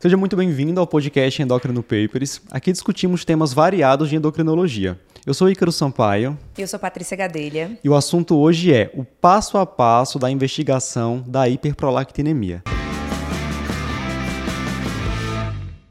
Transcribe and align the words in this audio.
Seja 0.00 0.16
muito 0.16 0.36
bem-vindo 0.36 0.78
ao 0.78 0.86
podcast 0.86 1.42
Endocrino 1.42 1.82
Papers. 1.82 2.40
Aqui 2.52 2.70
discutimos 2.70 3.24
temas 3.24 3.52
variados 3.52 4.08
de 4.08 4.14
endocrinologia. 4.14 4.96
Eu 5.26 5.34
sou 5.34 5.50
Ícaro 5.50 5.72
Sampaio. 5.72 6.38
Eu 6.56 6.68
sou 6.68 6.78
Patrícia 6.78 7.16
Gadelha. 7.16 7.76
E 7.82 7.88
o 7.88 7.96
assunto 7.96 8.36
hoje 8.36 8.72
é 8.72 8.92
o 8.94 9.02
passo 9.04 9.58
a 9.58 9.66
passo 9.66 10.16
da 10.16 10.30
investigação 10.30 11.24
da 11.26 11.48
hiperprolactinemia. 11.48 12.62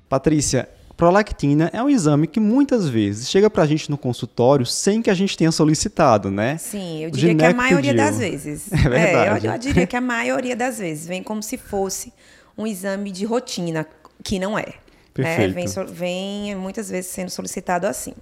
Patrícia, 0.07 0.69
prolactina 0.95 1.69
é 1.73 1.83
um 1.83 1.89
exame 1.89 2.27
que 2.27 2.39
muitas 2.39 2.87
vezes 2.87 3.29
chega 3.29 3.49
para 3.49 3.63
a 3.63 3.67
gente 3.67 3.91
no 3.91 3.97
consultório 3.97 4.65
sem 4.65 5.01
que 5.01 5.09
a 5.09 5.13
gente 5.13 5.35
tenha 5.35 5.51
solicitado, 5.51 6.31
né? 6.31 6.57
Sim, 6.57 7.03
eu 7.03 7.11
diria 7.11 7.35
que 7.35 7.43
a 7.43 7.53
maioria 7.53 7.91
pediu. 7.91 8.05
das 8.05 8.17
vezes. 8.17 8.69
É 8.71 8.89
verdade. 8.89 9.45
É, 9.45 9.49
eu, 9.49 9.53
eu 9.53 9.59
diria 9.59 9.85
que 9.85 9.97
a 9.97 10.01
maioria 10.01 10.55
das 10.55 10.79
vezes 10.79 11.05
vem 11.05 11.21
como 11.21 11.43
se 11.43 11.57
fosse 11.57 12.13
um 12.57 12.65
exame 12.65 13.11
de 13.11 13.25
rotina, 13.25 13.85
que 14.23 14.39
não 14.39 14.57
é. 14.57 14.73
Né? 15.17 15.47
Vem, 15.49 15.65
vem, 15.91 16.55
muitas 16.55 16.89
vezes 16.89 17.09
sendo 17.09 17.29
solicitado 17.29 17.87
assim. 17.87 18.13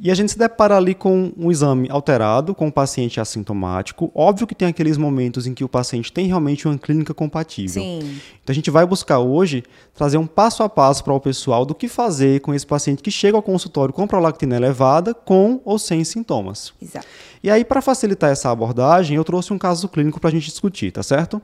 E 0.00 0.10
a 0.10 0.14
gente 0.14 0.32
se 0.32 0.38
depara 0.38 0.76
ali 0.76 0.94
com 0.94 1.32
um 1.36 1.50
exame 1.50 1.88
alterado, 1.90 2.54
com 2.54 2.66
o 2.66 2.72
paciente 2.72 3.20
assintomático. 3.20 4.10
Óbvio 4.14 4.46
que 4.46 4.54
tem 4.54 4.68
aqueles 4.68 4.96
momentos 4.96 5.46
em 5.46 5.54
que 5.54 5.62
o 5.62 5.68
paciente 5.68 6.12
tem 6.12 6.26
realmente 6.26 6.66
uma 6.66 6.76
clínica 6.76 7.14
compatível. 7.14 7.82
Sim. 7.82 8.20
Então 8.42 8.52
a 8.52 8.54
gente 8.54 8.70
vai 8.70 8.84
buscar 8.84 9.20
hoje 9.20 9.62
trazer 9.94 10.18
um 10.18 10.26
passo 10.26 10.62
a 10.62 10.68
passo 10.68 11.04
para 11.04 11.12
o 11.12 11.20
pessoal 11.20 11.64
do 11.64 11.74
que 11.74 11.88
fazer 11.88 12.40
com 12.40 12.52
esse 12.52 12.66
paciente 12.66 13.02
que 13.02 13.10
chega 13.10 13.36
ao 13.36 13.42
consultório 13.42 13.94
com 13.94 14.06
prolactina 14.06 14.56
elevada, 14.56 15.14
com 15.14 15.60
ou 15.64 15.78
sem 15.78 16.02
sintomas. 16.02 16.72
Exato. 16.82 17.06
E 17.42 17.50
aí, 17.50 17.64
para 17.64 17.82
facilitar 17.82 18.30
essa 18.30 18.50
abordagem, 18.50 19.16
eu 19.16 19.24
trouxe 19.24 19.52
um 19.52 19.58
caso 19.58 19.88
clínico 19.88 20.20
para 20.20 20.28
a 20.28 20.32
gente 20.32 20.46
discutir, 20.46 20.92
tá 20.92 21.02
certo? 21.02 21.42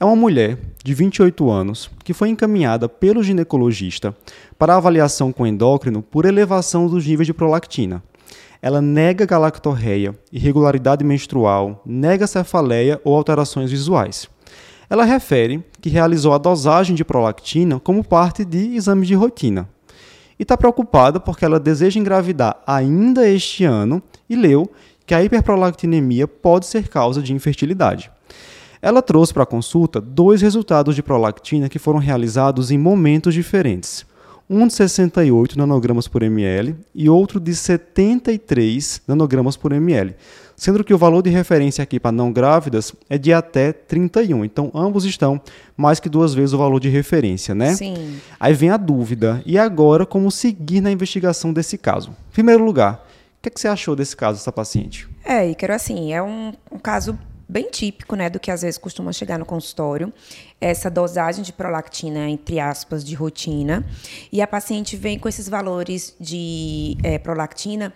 É 0.00 0.04
uma 0.04 0.16
mulher 0.16 0.58
de 0.82 0.94
28 0.94 1.50
anos 1.50 1.90
que 2.02 2.14
foi 2.14 2.30
encaminhada 2.30 2.88
pelo 2.88 3.22
ginecologista 3.22 4.16
para 4.58 4.74
avaliação 4.74 5.30
com 5.30 5.46
endócrino 5.46 6.00
por 6.00 6.24
elevação 6.24 6.86
dos 6.86 7.06
níveis 7.06 7.26
de 7.26 7.34
prolactina. 7.34 8.02
Ela 8.62 8.80
nega 8.80 9.26
galactorreia, 9.26 10.18
irregularidade 10.32 11.04
menstrual, 11.04 11.82
nega 11.84 12.26
cefaleia 12.26 12.98
ou 13.04 13.14
alterações 13.14 13.70
visuais. 13.70 14.26
Ela 14.88 15.04
refere 15.04 15.62
que 15.78 15.90
realizou 15.90 16.32
a 16.32 16.38
dosagem 16.38 16.96
de 16.96 17.04
prolactina 17.04 17.78
como 17.78 18.02
parte 18.02 18.46
de 18.46 18.76
exame 18.76 19.06
de 19.06 19.14
rotina. 19.14 19.68
E 20.38 20.42
está 20.42 20.56
preocupada 20.56 21.20
porque 21.20 21.44
ela 21.44 21.60
deseja 21.60 22.00
engravidar 22.00 22.56
ainda 22.66 23.28
este 23.28 23.64
ano 23.64 24.02
e 24.28 24.34
leu 24.34 24.70
que 25.06 25.14
a 25.14 25.22
hiperprolactinemia 25.22 26.26
pode 26.26 26.66
ser 26.66 26.88
causa 26.88 27.22
de 27.22 27.32
infertilidade. 27.32 28.10
Ela 28.80 29.00
trouxe 29.00 29.32
para 29.32 29.44
a 29.44 29.46
consulta 29.46 30.00
dois 30.00 30.42
resultados 30.42 30.94
de 30.94 31.02
prolactina 31.02 31.68
que 31.68 31.78
foram 31.78 31.98
realizados 31.98 32.70
em 32.70 32.78
momentos 32.78 33.32
diferentes. 33.32 34.04
Um 34.48 34.66
de 34.66 34.74
68 34.74 35.56
nanogramas 35.56 36.06
por 36.06 36.22
ml 36.22 36.76
e 36.94 37.08
outro 37.08 37.40
de 37.40 37.54
73 37.54 39.00
nanogramas 39.08 39.56
por 39.56 39.72
ml, 39.72 40.14
sendo 40.54 40.84
que 40.84 40.92
o 40.92 40.98
valor 40.98 41.22
de 41.22 41.30
referência 41.30 41.82
aqui 41.82 41.98
para 41.98 42.12
não 42.12 42.30
grávidas 42.30 42.92
é 43.08 43.16
de 43.16 43.32
até 43.32 43.72
31. 43.72 44.44
Então, 44.44 44.70
ambos 44.74 45.06
estão 45.06 45.40
mais 45.74 45.98
que 45.98 46.10
duas 46.10 46.34
vezes 46.34 46.52
o 46.52 46.58
valor 46.58 46.78
de 46.78 46.90
referência, 46.90 47.54
né? 47.54 47.74
Sim. 47.74 48.18
Aí 48.38 48.52
vem 48.52 48.68
a 48.68 48.76
dúvida. 48.76 49.42
E 49.46 49.58
agora, 49.58 50.04
como 50.04 50.30
seguir 50.30 50.82
na 50.82 50.92
investigação 50.92 51.50
desse 51.50 51.78
caso? 51.78 52.10
Em 52.10 52.34
primeiro 52.34 52.62
lugar, 52.62 53.03
que, 53.44 53.48
é 53.48 53.50
que 53.50 53.60
você 53.60 53.68
achou 53.68 53.94
desse 53.94 54.16
caso, 54.16 54.38
dessa 54.38 54.50
paciente? 54.50 55.08
É, 55.24 55.48
Ícaro, 55.48 55.74
assim, 55.74 56.12
é 56.12 56.22
um, 56.22 56.52
um 56.72 56.78
caso 56.78 57.18
bem 57.46 57.70
típico, 57.70 58.16
né, 58.16 58.30
do 58.30 58.40
que 58.40 58.50
às 58.50 58.62
vezes 58.62 58.78
costuma 58.78 59.12
chegar 59.12 59.38
no 59.38 59.44
consultório, 59.44 60.12
essa 60.58 60.90
dosagem 60.90 61.44
de 61.44 61.52
prolactina, 61.52 62.28
entre 62.28 62.58
aspas, 62.58 63.04
de 63.04 63.14
rotina, 63.14 63.84
e 64.32 64.40
a 64.40 64.46
paciente 64.46 64.96
vem 64.96 65.18
com 65.18 65.28
esses 65.28 65.46
valores 65.46 66.16
de 66.18 66.96
é, 67.02 67.18
prolactina 67.18 67.92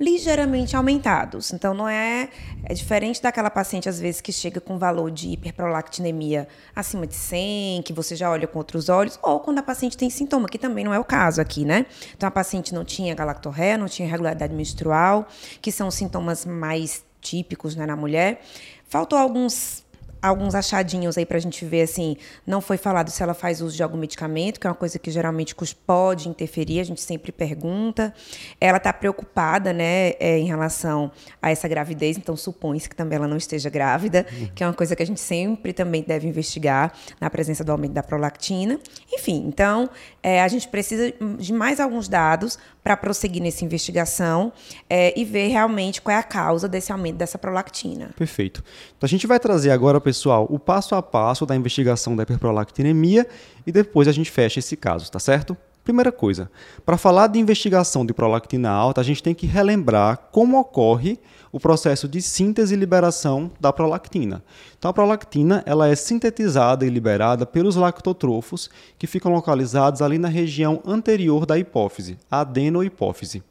ligeiramente 0.00 0.74
aumentados. 0.74 1.52
Então, 1.52 1.74
não 1.74 1.86
é, 1.86 2.30
é 2.64 2.72
diferente 2.72 3.20
daquela 3.20 3.50
paciente, 3.50 3.86
às 3.86 4.00
vezes, 4.00 4.22
que 4.22 4.32
chega 4.32 4.58
com 4.58 4.78
valor 4.78 5.10
de 5.10 5.28
hiperprolactinemia 5.28 6.48
acima 6.74 7.06
de 7.06 7.14
100, 7.14 7.82
que 7.82 7.92
você 7.92 8.16
já 8.16 8.30
olha 8.30 8.48
com 8.48 8.58
outros 8.58 8.88
olhos, 8.88 9.18
ou 9.22 9.40
quando 9.40 9.58
a 9.58 9.62
paciente 9.62 9.98
tem 9.98 10.08
sintoma, 10.08 10.48
que 10.48 10.58
também 10.58 10.84
não 10.84 10.94
é 10.94 10.98
o 10.98 11.04
caso 11.04 11.42
aqui, 11.42 11.66
né? 11.66 11.84
Então, 12.16 12.26
a 12.26 12.32
paciente 12.32 12.74
não 12.74 12.82
tinha 12.82 13.14
galactorreia, 13.14 13.76
não 13.76 13.86
tinha 13.86 14.08
irregularidade 14.08 14.54
menstrual, 14.54 15.28
que 15.60 15.70
são 15.70 15.90
sintomas 15.90 16.46
mais 16.46 17.04
típicos 17.20 17.76
né, 17.76 17.84
na 17.84 17.94
mulher. 17.94 18.40
Faltou 18.88 19.18
alguns 19.18 19.84
alguns 20.22 20.54
achadinhos 20.54 21.16
aí 21.16 21.24
para 21.24 21.38
a 21.38 21.40
gente 21.40 21.64
ver, 21.64 21.82
assim, 21.82 22.16
não 22.46 22.60
foi 22.60 22.76
falado 22.76 23.10
se 23.10 23.22
ela 23.22 23.34
faz 23.34 23.60
uso 23.60 23.76
de 23.76 23.82
algum 23.82 23.96
medicamento, 23.96 24.60
que 24.60 24.66
é 24.66 24.70
uma 24.70 24.76
coisa 24.76 24.98
que 24.98 25.10
geralmente 25.10 25.54
pode 25.86 26.28
interferir, 26.28 26.80
a 26.80 26.84
gente 26.84 27.00
sempre 27.00 27.32
pergunta. 27.32 28.12
Ela 28.60 28.78
está 28.78 28.92
preocupada, 28.92 29.72
né, 29.72 30.10
é, 30.20 30.38
em 30.38 30.46
relação 30.46 31.10
a 31.40 31.50
essa 31.50 31.66
gravidez, 31.68 32.16
então 32.16 32.36
supõe-se 32.36 32.88
que 32.88 32.96
também 32.96 33.16
ela 33.16 33.28
não 33.28 33.36
esteja 33.36 33.70
grávida, 33.70 34.26
uhum. 34.32 34.48
que 34.54 34.62
é 34.62 34.66
uma 34.66 34.74
coisa 34.74 34.94
que 34.94 35.02
a 35.02 35.06
gente 35.06 35.20
sempre 35.20 35.72
também 35.72 36.04
deve 36.06 36.28
investigar 36.28 36.92
na 37.20 37.30
presença 37.30 37.64
do 37.64 37.72
aumento 37.72 37.92
da 37.92 38.02
prolactina. 38.02 38.78
Enfim, 39.12 39.44
então, 39.46 39.88
é, 40.22 40.42
a 40.42 40.48
gente 40.48 40.68
precisa 40.68 41.12
de 41.38 41.52
mais 41.52 41.80
alguns 41.80 42.08
dados 42.08 42.58
para 42.82 42.96
prosseguir 42.96 43.42
nessa 43.42 43.64
investigação 43.64 44.52
é, 44.88 45.18
e 45.18 45.24
ver 45.24 45.48
realmente 45.48 46.00
qual 46.00 46.16
é 46.16 46.18
a 46.18 46.22
causa 46.22 46.68
desse 46.68 46.92
aumento 46.92 47.16
dessa 47.16 47.38
prolactina. 47.38 48.10
Perfeito. 48.16 48.64
Então, 48.96 49.06
a 49.06 49.08
gente 49.08 49.26
vai 49.26 49.38
trazer 49.38 49.70
agora 49.70 50.00
pessoal, 50.10 50.44
o 50.50 50.58
passo 50.58 50.96
a 50.96 51.02
passo 51.02 51.46
da 51.46 51.54
investigação 51.54 52.16
da 52.16 52.24
hiperprolactinemia 52.24 53.28
e 53.64 53.70
depois 53.70 54.08
a 54.08 54.12
gente 54.12 54.28
fecha 54.28 54.58
esse 54.58 54.76
caso, 54.76 55.08
tá 55.08 55.20
certo? 55.20 55.56
Primeira 55.84 56.10
coisa, 56.10 56.50
para 56.84 56.98
falar 56.98 57.28
de 57.28 57.38
investigação 57.38 58.04
de 58.04 58.12
prolactina 58.12 58.70
alta, 58.70 59.00
a 59.00 59.04
gente 59.04 59.22
tem 59.22 59.32
que 59.32 59.46
relembrar 59.46 60.28
como 60.32 60.58
ocorre 60.58 61.16
o 61.52 61.60
processo 61.60 62.08
de 62.08 62.20
síntese 62.20 62.74
e 62.74 62.76
liberação 62.76 63.52
da 63.60 63.72
prolactina. 63.72 64.42
Então, 64.76 64.90
a 64.90 64.94
prolactina 64.94 65.62
ela 65.64 65.88
é 65.88 65.94
sintetizada 65.94 66.84
e 66.84 66.90
liberada 66.90 67.46
pelos 67.46 67.76
lactotrofos 67.76 68.68
que 68.98 69.06
ficam 69.06 69.32
localizados 69.32 70.02
ali 70.02 70.18
na 70.18 70.28
região 70.28 70.82
anterior 70.84 71.46
da 71.46 71.56
hipófise, 71.56 72.18
a 72.30 72.40
adenohipófise. 72.40 73.42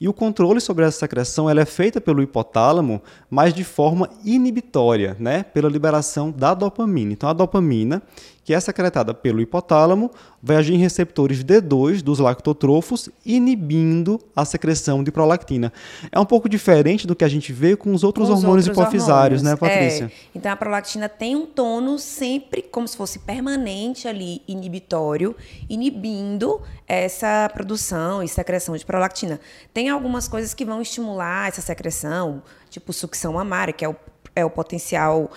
E 0.00 0.08
o 0.08 0.12
controle 0.12 0.60
sobre 0.60 0.84
essa 0.84 0.98
secreção 0.98 1.48
ela 1.48 1.60
é 1.60 1.64
feita 1.64 2.00
pelo 2.00 2.22
hipotálamo, 2.22 3.00
mas 3.30 3.54
de 3.54 3.64
forma 3.64 4.10
inibitória, 4.24 5.16
né? 5.18 5.42
pela 5.42 5.68
liberação 5.68 6.30
da 6.30 6.54
dopamina. 6.54 7.12
Então, 7.12 7.28
a 7.28 7.32
dopamina, 7.32 8.02
que 8.46 8.54
é 8.54 8.60
secretada 8.60 9.12
pelo 9.12 9.40
hipotálamo, 9.40 10.08
vai 10.40 10.54
agir 10.54 10.72
em 10.72 10.78
receptores 10.78 11.42
D2 11.42 12.00
dos 12.00 12.20
lactotrofos, 12.20 13.08
inibindo 13.24 14.20
a 14.36 14.44
secreção 14.44 15.02
de 15.02 15.10
prolactina. 15.10 15.72
É 16.12 16.20
um 16.20 16.24
pouco 16.24 16.48
diferente 16.48 17.08
do 17.08 17.16
que 17.16 17.24
a 17.24 17.28
gente 17.28 17.52
vê 17.52 17.74
com 17.74 17.92
os 17.92 18.04
outros 18.04 18.28
com 18.28 18.34
os 18.34 18.38
hormônios 18.38 18.68
outros 18.68 18.84
hipofisários, 18.84 19.42
hormônios. 19.42 19.42
né, 19.42 19.56
Patrícia? 19.56 20.04
É. 20.04 20.10
Então, 20.32 20.52
a 20.52 20.54
prolactina 20.54 21.08
tem 21.08 21.34
um 21.34 21.44
tônus 21.44 22.04
sempre 22.04 22.62
como 22.62 22.86
se 22.86 22.96
fosse 22.96 23.18
permanente 23.18 24.06
ali, 24.06 24.40
inibitório, 24.46 25.34
inibindo 25.68 26.62
essa 26.86 27.50
produção 27.52 28.22
e 28.22 28.28
secreção 28.28 28.76
de 28.76 28.86
prolactina. 28.86 29.40
Tem 29.74 29.88
algumas 29.88 30.28
coisas 30.28 30.54
que 30.54 30.64
vão 30.64 30.80
estimular 30.80 31.48
essa 31.48 31.60
secreção, 31.60 32.40
tipo 32.70 32.92
sucção 32.92 33.32
mamária, 33.32 33.74
que 33.74 33.84
é 33.84 33.88
o, 33.88 33.96
é 34.36 34.44
o 34.44 34.50
potencial 34.50 35.32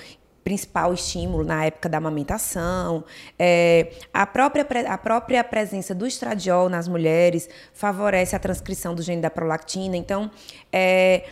principal 0.50 0.92
estímulo 0.96 1.44
na 1.44 1.66
época 1.66 1.88
da 1.88 2.00
amamentação. 2.00 3.04
É, 3.38 3.92
a, 4.12 4.26
própria, 4.26 4.66
a 4.88 4.98
própria 4.98 5.44
presença 5.44 5.94
do 5.94 6.08
estradiol 6.08 6.68
nas 6.68 6.88
mulheres 6.88 7.48
favorece 7.72 8.36
a 8.36 8.40
transcrição 8.40 8.96
do 8.96 9.04
gene 9.04 9.22
da 9.22 9.30
prolactina. 9.30 9.96
Então, 9.96 10.32
é, 10.74 11.24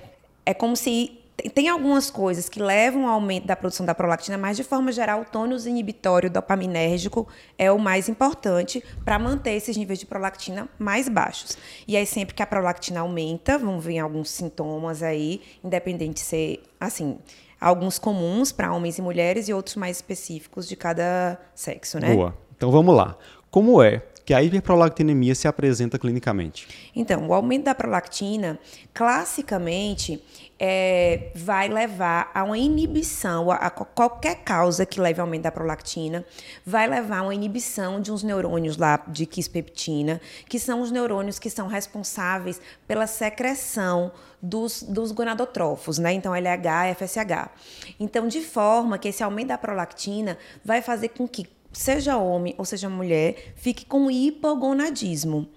é 0.46 0.54
como 0.54 0.76
se 0.76 1.18
tem 1.56 1.68
algumas 1.68 2.12
coisas 2.12 2.48
que 2.48 2.62
levam 2.62 3.08
ao 3.08 3.16
aumento 3.16 3.48
da 3.48 3.56
produção 3.56 3.86
da 3.86 3.96
prolactina, 3.96 4.38
mas 4.38 4.56
de 4.56 4.64
forma 4.64 4.92
geral, 4.92 5.22
o 5.22 5.26
tônus 5.26 5.66
inibitório 5.66 6.30
dopaminérgico 6.30 7.28
é 7.58 7.72
o 7.72 7.80
mais 7.80 8.08
importante 8.08 8.84
para 9.04 9.18
manter 9.18 9.54
esses 9.54 9.76
níveis 9.76 9.98
de 9.98 10.06
prolactina 10.06 10.70
mais 10.78 11.10
baixos. 11.10 11.58
E 11.88 11.98
aí, 11.98 12.06
sempre 12.06 12.36
que 12.36 12.44
a 12.44 12.48
prolactina 12.48 13.00
aumenta, 13.00 13.58
vão 13.58 13.80
vir 13.80 13.98
alguns 13.98 14.30
sintomas 14.30 15.02
aí, 15.02 15.42
independente 15.64 16.16
de 16.16 16.20
ser, 16.20 16.64
assim, 16.80 17.18
alguns 17.60 17.98
comuns 17.98 18.52
para 18.52 18.74
homens 18.74 18.98
e 18.98 19.02
mulheres 19.02 19.48
e 19.48 19.54
outros 19.54 19.76
mais 19.76 19.98
específicos 19.98 20.68
de 20.68 20.76
cada 20.76 21.40
sexo, 21.56 22.00
né? 22.00 22.14
Boa. 22.14 22.38
Então 22.56 22.72
vamos 22.72 22.96
lá. 22.96 23.18
Como 23.50 23.82
é 23.82 24.04
que 24.28 24.34
a 24.34 24.44
hiperprolactinemia 24.44 25.34
se 25.34 25.48
apresenta 25.48 25.98
clinicamente? 25.98 26.68
Então, 26.94 27.30
o 27.30 27.34
aumento 27.34 27.64
da 27.64 27.74
prolactina, 27.74 28.60
classicamente, 28.94 30.22
é, 30.60 31.32
vai 31.34 31.70
levar 31.70 32.30
a 32.34 32.44
uma 32.44 32.58
inibição, 32.58 33.50
a, 33.50 33.56
a, 33.56 33.70
qualquer 33.70 34.44
causa 34.44 34.86
que 34.86 35.00
leve 35.00 35.22
ao 35.22 35.26
aumento 35.26 35.44
da 35.44 35.52
prolactina, 35.52 36.26
vai 36.66 36.88
levar 36.88 37.20
a 37.20 37.22
uma 37.22 37.34
inibição 37.34 38.02
de 38.02 38.12
uns 38.12 38.22
neurônios 38.22 38.76
lá 38.76 39.02
de 39.08 39.26
quispeptina, 39.26 40.20
que 40.50 40.60
são 40.60 40.82
os 40.82 40.92
neurônios 40.92 41.40
que 41.40 41.50
são 41.50 41.68
responsáveis 41.68 42.60
pela 42.86 43.08
secreção 43.08 44.12
dos, 44.42 44.84
dos 44.84 45.14
gonadotrófos, 45.14 45.98
né? 45.98 46.12
Então, 46.12 46.36
LH 46.36 46.96
FSH. 46.98 47.96
Então, 47.98 48.28
de 48.28 48.42
forma 48.42 48.98
que 48.98 49.08
esse 49.08 49.24
aumento 49.24 49.48
da 49.48 49.58
prolactina 49.58 50.38
vai 50.66 50.82
fazer 50.82 51.10
com 51.10 51.26
que 51.26 51.48
seja 51.78 52.18
homem 52.18 52.56
ou 52.58 52.66
seja 52.66 52.90
mulher, 52.90 53.54
fique 53.56 53.86
com 53.86 54.10
hipogonadismo. 54.10 55.48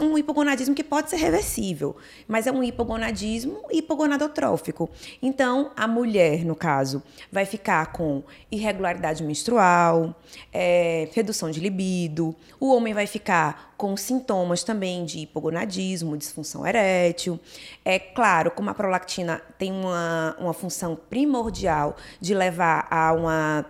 Um 0.00 0.16
hipogonadismo 0.16 0.74
que 0.74 0.84
pode 0.84 1.10
ser 1.10 1.16
reversível, 1.16 1.96
mas 2.28 2.46
é 2.46 2.52
um 2.52 2.62
hipogonadismo 2.62 3.62
hipogonadotrófico. 3.72 4.88
Então, 5.20 5.72
a 5.74 5.88
mulher, 5.88 6.44
no 6.44 6.54
caso, 6.54 7.02
vai 7.32 7.44
ficar 7.44 7.92
com 7.92 8.22
irregularidade 8.52 9.24
menstrual, 9.24 10.14
é, 10.52 11.08
redução 11.12 11.50
de 11.50 11.58
libido, 11.58 12.36
o 12.60 12.72
homem 12.72 12.94
vai 12.94 13.06
ficar 13.06 13.74
com 13.76 13.96
sintomas 13.96 14.62
também 14.62 15.04
de 15.04 15.20
hipogonadismo, 15.20 16.16
disfunção 16.16 16.64
erétil. 16.64 17.40
É 17.84 17.98
claro, 17.98 18.50
como 18.50 18.70
a 18.70 18.74
prolactina 18.74 19.42
tem 19.58 19.72
uma, 19.72 20.36
uma 20.38 20.52
função 20.52 20.94
primordial 20.94 21.96
de 22.20 22.34
levar 22.34 22.86
a 22.90 23.12
uma 23.12 23.66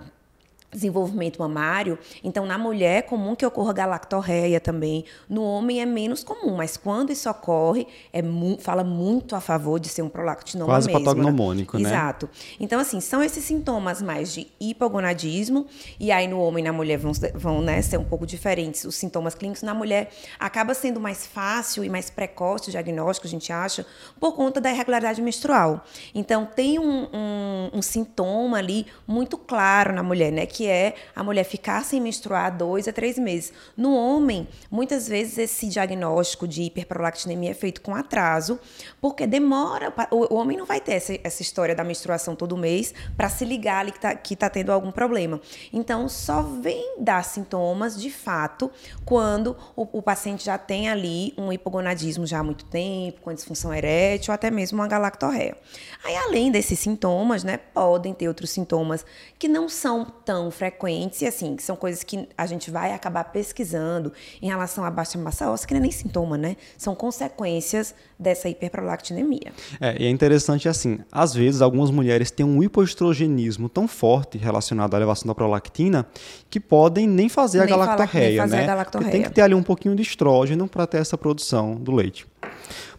desenvolvimento 0.74 1.38
mamário. 1.38 1.98
Então, 2.22 2.44
na 2.44 2.58
mulher 2.58 2.98
é 2.98 3.02
comum 3.02 3.34
que 3.34 3.46
ocorra 3.46 3.72
galactorreia 3.72 4.60
também. 4.60 5.04
No 5.28 5.42
homem 5.42 5.80
é 5.80 5.86
menos 5.86 6.24
comum, 6.24 6.56
mas 6.56 6.76
quando 6.76 7.10
isso 7.10 7.30
ocorre, 7.30 7.86
é 8.12 8.20
mu 8.20 8.58
fala 8.58 8.84
muito 8.84 9.36
a 9.36 9.40
favor 9.40 9.78
de 9.78 9.88
ser 9.88 10.02
um 10.02 10.08
prolactinoma 10.08 10.66
Quase 10.66 10.88
mesmo. 10.88 11.04
patognomônico, 11.04 11.78
né? 11.78 11.88
Exato. 11.88 12.28
Então, 12.58 12.80
assim, 12.80 13.00
são 13.00 13.22
esses 13.22 13.44
sintomas 13.44 14.02
mais 14.02 14.32
de 14.32 14.46
hipogonadismo, 14.60 15.66
e 15.98 16.10
aí 16.10 16.26
no 16.26 16.40
homem 16.40 16.62
e 16.62 16.66
na 16.66 16.72
mulher 16.72 16.98
vão, 16.98 17.12
vão 17.34 17.62
né, 17.62 17.80
ser 17.80 17.98
um 17.98 18.04
pouco 18.04 18.26
diferentes 18.26 18.84
os 18.84 18.96
sintomas 18.96 19.34
clínicos. 19.34 19.62
Na 19.62 19.74
mulher, 19.74 20.10
acaba 20.38 20.74
sendo 20.74 21.00
mais 21.00 21.26
fácil 21.26 21.84
e 21.84 21.88
mais 21.88 22.10
precoce 22.10 22.68
o 22.68 22.70
diagnóstico, 22.70 23.26
a 23.26 23.30
gente 23.30 23.52
acha, 23.52 23.86
por 24.18 24.32
conta 24.32 24.60
da 24.60 24.70
irregularidade 24.70 25.22
menstrual. 25.22 25.84
Então, 26.14 26.46
tem 26.46 26.78
um, 26.78 27.08
um, 27.12 27.70
um 27.74 27.82
sintoma 27.82 28.58
ali 28.58 28.86
muito 29.06 29.36
claro 29.38 29.92
na 29.92 30.02
mulher, 30.02 30.32
né, 30.32 30.46
que 30.46 30.63
que 30.64 30.70
é 30.70 30.94
a 31.14 31.22
mulher 31.22 31.44
ficar 31.44 31.84
sem 31.84 32.00
menstruar 32.00 32.56
dois 32.56 32.88
a 32.88 32.92
três 32.92 33.18
meses. 33.18 33.52
No 33.76 33.94
homem, 33.94 34.48
muitas 34.70 35.06
vezes 35.06 35.36
esse 35.36 35.68
diagnóstico 35.68 36.48
de 36.48 36.62
hiperprolactinemia 36.62 37.50
é 37.50 37.54
feito 37.54 37.82
com 37.82 37.94
atraso, 37.94 38.58
porque 38.98 39.26
demora. 39.26 39.92
O 40.10 40.34
homem 40.34 40.56
não 40.56 40.64
vai 40.64 40.80
ter 40.80 40.94
essa, 40.94 41.18
essa 41.22 41.42
história 41.42 41.74
da 41.74 41.84
menstruação 41.84 42.34
todo 42.34 42.56
mês 42.56 42.94
para 43.14 43.28
se 43.28 43.44
ligar 43.44 43.80
ali 43.80 43.92
que 43.92 43.98
está 43.98 44.48
tá 44.48 44.50
tendo 44.50 44.72
algum 44.72 44.90
problema. 44.90 45.38
Então, 45.70 46.08
só 46.08 46.40
vem 46.40 46.96
dar 46.98 47.22
sintomas 47.24 48.00
de 48.00 48.10
fato 48.10 48.70
quando 49.04 49.54
o, 49.76 49.98
o 49.98 50.00
paciente 50.00 50.46
já 50.46 50.56
tem 50.56 50.88
ali 50.88 51.34
um 51.36 51.52
hipogonadismo 51.52 52.26
já 52.26 52.38
há 52.38 52.42
muito 52.42 52.64
tempo, 52.64 53.20
com 53.20 53.34
disfunção 53.34 53.74
erétil, 53.74 54.32
ou 54.32 54.34
até 54.34 54.50
mesmo 54.50 54.78
uma 54.78 54.88
galactorreia. 54.88 55.58
Aí, 56.02 56.16
além 56.16 56.50
desses 56.50 56.78
sintomas, 56.78 57.44
né, 57.44 57.58
podem 57.58 58.14
ter 58.14 58.28
outros 58.28 58.48
sintomas 58.48 59.04
que 59.38 59.46
não 59.46 59.68
são 59.68 60.04
tão 60.04 60.43
frequentes 60.50 61.22
e 61.22 61.26
assim, 61.26 61.56
que 61.56 61.62
são 61.62 61.76
coisas 61.76 62.02
que 62.02 62.28
a 62.36 62.46
gente 62.46 62.70
vai 62.70 62.92
acabar 62.92 63.24
pesquisando 63.24 64.12
em 64.40 64.46
relação 64.46 64.84
à 64.84 64.90
baixa 64.90 65.18
massa 65.18 65.50
óssea, 65.50 65.66
que 65.66 65.74
não 65.74 65.78
é 65.78 65.82
nem 65.82 65.90
sintoma, 65.90 66.36
né? 66.36 66.56
São 66.76 66.94
consequências 66.94 67.94
dessa 68.18 68.48
hiperprolactinemia. 68.48 69.52
É, 69.80 70.02
e 70.02 70.06
é 70.06 70.10
interessante 70.10 70.68
assim, 70.68 70.98
às 71.10 71.34
vezes 71.34 71.60
algumas 71.60 71.90
mulheres 71.90 72.30
têm 72.30 72.44
um 72.44 72.62
hipoestrogenismo 72.62 73.68
tão 73.68 73.86
forte 73.88 74.38
relacionado 74.38 74.94
à 74.94 74.96
elevação 74.96 75.26
da 75.26 75.34
prolactina 75.34 76.06
que 76.48 76.60
podem 76.60 77.06
nem 77.06 77.28
fazer 77.28 77.58
nem 77.58 77.66
a 77.66 77.76
galactorreia, 77.76 78.42
fazer 78.42 78.56
né? 78.56 78.62
A 78.62 78.66
galactorreia. 78.66 79.12
Tem 79.12 79.22
que 79.22 79.30
ter 79.30 79.42
ali 79.42 79.54
um 79.54 79.62
pouquinho 79.62 79.94
de 79.94 80.02
estrógeno 80.02 80.68
para 80.68 80.86
ter 80.86 80.98
essa 80.98 81.18
produção 81.18 81.74
do 81.76 81.92
leite. 81.92 82.26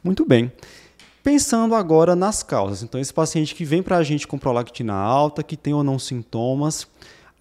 Muito 0.03 0.25
bem. 0.25 0.51
Pensando 1.25 1.73
agora 1.73 2.15
nas 2.15 2.43
causas. 2.43 2.83
Então, 2.83 3.01
esse 3.01 3.11
paciente 3.11 3.55
que 3.55 3.65
vem 3.65 3.81
para 3.81 3.97
a 3.97 4.03
gente 4.03 4.27
com 4.27 4.37
prolactina 4.37 4.93
alta, 4.93 5.41
que 5.41 5.57
tem 5.57 5.73
ou 5.73 5.83
não 5.83 5.97
sintomas, 5.97 6.87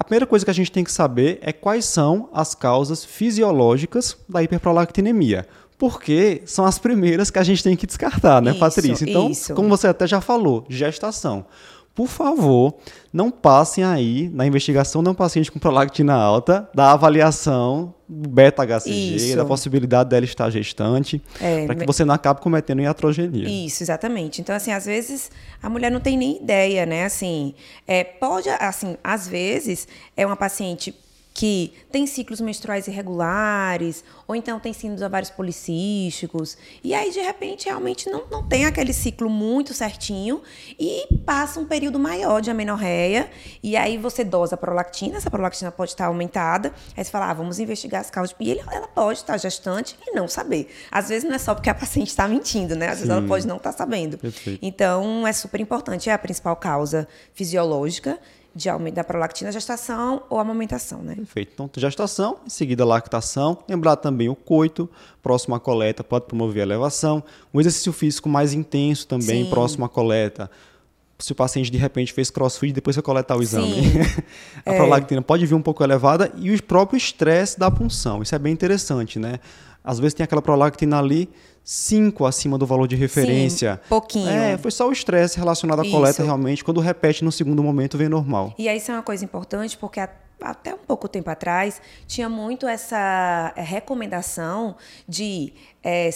a 0.04 0.06
primeira 0.06 0.26
coisa 0.26 0.44
que 0.44 0.50
a 0.50 0.54
gente 0.54 0.70
tem 0.70 0.84
que 0.84 0.92
saber 0.92 1.38
é 1.40 1.50
quais 1.50 1.86
são 1.86 2.28
as 2.30 2.54
causas 2.54 3.02
fisiológicas 3.02 4.18
da 4.28 4.42
hiperprolactinemia. 4.42 5.46
Porque 5.78 6.42
são 6.44 6.66
as 6.66 6.78
primeiras 6.78 7.30
que 7.30 7.38
a 7.38 7.42
gente 7.42 7.64
tem 7.64 7.74
que 7.74 7.86
descartar, 7.86 8.42
né, 8.42 8.50
isso, 8.50 8.60
Patrícia? 8.60 9.08
Então, 9.08 9.30
isso. 9.30 9.54
como 9.54 9.66
você 9.70 9.88
até 9.88 10.06
já 10.06 10.20
falou, 10.20 10.66
gestação 10.68 11.46
por 11.94 12.08
favor, 12.08 12.74
não 13.12 13.30
passem 13.30 13.84
aí 13.84 14.28
na 14.28 14.44
investigação 14.44 15.00
de 15.02 15.08
um 15.08 15.14
paciente 15.14 15.52
com 15.52 15.60
prolactina 15.60 16.12
alta 16.12 16.68
da 16.74 16.90
avaliação 16.90 17.94
do 18.08 18.28
beta-HCG, 18.28 19.36
da 19.36 19.44
possibilidade 19.44 20.10
dela 20.10 20.24
estar 20.24 20.50
gestante, 20.50 21.22
é, 21.40 21.66
para 21.66 21.76
que 21.76 21.86
você 21.86 22.04
não 22.04 22.12
acabe 22.12 22.40
cometendo 22.40 22.82
iatrogenia. 22.82 23.48
Isso, 23.48 23.84
exatamente. 23.84 24.40
Então, 24.40 24.54
assim, 24.54 24.72
às 24.72 24.86
vezes 24.86 25.30
a 25.62 25.70
mulher 25.70 25.90
não 25.90 26.00
tem 26.00 26.16
nem 26.16 26.42
ideia, 26.42 26.84
né? 26.84 27.04
Assim, 27.04 27.54
é, 27.86 28.02
pode, 28.02 28.48
assim, 28.48 28.96
às 29.02 29.28
vezes 29.28 29.86
é 30.16 30.26
uma 30.26 30.36
paciente 30.36 30.92
que 31.34 31.72
tem 31.90 32.06
ciclos 32.06 32.40
menstruais 32.40 32.86
irregulares, 32.86 34.04
ou 34.26 34.36
então 34.36 34.60
tem 34.60 34.72
síndromes 34.72 35.02
ovários 35.02 35.30
policísticos, 35.30 36.56
e 36.82 36.94
aí 36.94 37.10
de 37.10 37.20
repente 37.20 37.66
realmente 37.66 38.08
não, 38.08 38.24
não 38.30 38.46
tem 38.46 38.66
aquele 38.66 38.92
ciclo 38.92 39.28
muito 39.28 39.74
certinho 39.74 40.40
e 40.78 41.08
passa 41.26 41.58
um 41.58 41.66
período 41.66 41.98
maior 41.98 42.40
de 42.40 42.52
amenorreia, 42.52 43.28
e 43.60 43.76
aí 43.76 43.98
você 43.98 44.22
dosa 44.22 44.54
a 44.54 44.58
prolactina, 44.58 45.16
essa 45.16 45.28
prolactina 45.28 45.72
pode 45.72 45.90
estar 45.90 46.06
aumentada, 46.06 46.72
aí 46.96 47.04
você 47.04 47.10
fala, 47.10 47.28
ah, 47.28 47.34
vamos 47.34 47.58
investigar 47.58 48.00
as 48.00 48.10
causas, 48.10 48.36
e 48.38 48.50
ele, 48.52 48.60
ela 48.70 48.86
pode 48.86 49.18
estar 49.18 49.36
gestante 49.36 49.98
e 50.06 50.12
não 50.12 50.28
saber. 50.28 50.72
Às 50.88 51.08
vezes 51.08 51.28
não 51.28 51.34
é 51.34 51.38
só 51.38 51.52
porque 51.52 51.68
a 51.68 51.74
paciente 51.74 52.08
está 52.08 52.28
mentindo, 52.28 52.76
né? 52.76 52.90
Às 52.90 52.98
vezes 52.98 53.10
ela 53.10 53.26
pode 53.26 53.44
não 53.44 53.56
estar 53.56 53.72
sabendo. 53.72 54.18
Perfeito. 54.18 54.60
Então 54.62 55.26
é 55.26 55.32
super 55.32 55.60
importante, 55.60 56.08
é 56.08 56.12
a 56.12 56.18
principal 56.18 56.54
causa 56.54 57.08
fisiológica, 57.32 58.20
de 58.54 58.68
aumento 58.68 58.94
da 58.94 59.04
prolactina, 59.04 59.50
gestação 59.50 60.22
ou 60.30 60.38
amamentação, 60.38 61.02
né? 61.02 61.16
Perfeito. 61.16 61.52
Então, 61.54 61.70
gestação, 61.76 62.38
em 62.46 62.50
seguida 62.50 62.84
lactação. 62.84 63.58
Lembrar 63.68 63.96
também 63.96 64.28
o 64.28 64.36
coito, 64.36 64.88
próximo 65.22 65.54
à 65.54 65.60
coleta, 65.60 66.04
pode 66.04 66.26
promover 66.26 66.62
a 66.62 66.66
elevação. 66.66 67.22
Um 67.52 67.60
exercício 67.60 67.92
físico 67.92 68.28
mais 68.28 68.52
intenso 68.52 69.08
também, 69.08 69.44
Sim. 69.44 69.50
próximo 69.50 69.84
à 69.84 69.88
coleta. 69.88 70.48
Se 71.18 71.32
o 71.32 71.34
paciente 71.34 71.70
de 71.70 71.78
repente 71.78 72.12
fez 72.12 72.30
crossfit, 72.30 72.72
depois 72.72 72.94
você 72.94 73.02
coletar 73.02 73.36
o 73.36 73.42
exame. 73.42 73.92
a 74.64 74.72
é. 74.72 74.76
prolactina 74.76 75.22
pode 75.22 75.46
vir 75.46 75.54
um 75.54 75.62
pouco 75.62 75.82
elevada 75.82 76.32
e 76.36 76.52
o 76.52 76.62
próprio 76.62 76.96
estresse 76.96 77.58
da 77.58 77.70
punção. 77.70 78.22
Isso 78.22 78.34
é 78.34 78.38
bem 78.38 78.52
interessante, 78.52 79.18
né? 79.18 79.40
Às 79.84 79.98
vezes 80.00 80.14
tem 80.14 80.24
aquela 80.24 80.40
prolactina 80.40 80.98
ali 80.98 81.28
5 81.62 82.24
acima 82.24 82.56
do 82.56 82.66
valor 82.66 82.88
de 82.88 82.96
referência. 82.96 83.74
Sim, 83.82 83.88
pouquinho. 83.88 84.30
É, 84.30 84.56
foi 84.56 84.70
só 84.70 84.88
o 84.88 84.92
estresse 84.92 85.38
relacionado 85.38 85.80
à 85.80 85.90
coleta 85.90 86.24
realmente. 86.24 86.64
Quando 86.64 86.80
repete 86.80 87.22
no 87.22 87.30
segundo 87.30 87.62
momento, 87.62 87.98
vem 87.98 88.08
normal. 88.08 88.54
E 88.58 88.68
aí 88.68 88.78
isso 88.78 88.90
é 88.90 88.94
uma 88.94 89.02
coisa 89.02 89.24
importante, 89.24 89.76
porque 89.76 90.00
até 90.40 90.74
um 90.74 90.78
pouco 90.78 91.08
tempo 91.08 91.30
atrás 91.30 91.80
tinha 92.06 92.28
muito 92.28 92.66
essa 92.66 93.52
é, 93.56 93.62
recomendação 93.62 94.76
de 95.08 95.52
é, 95.82 96.10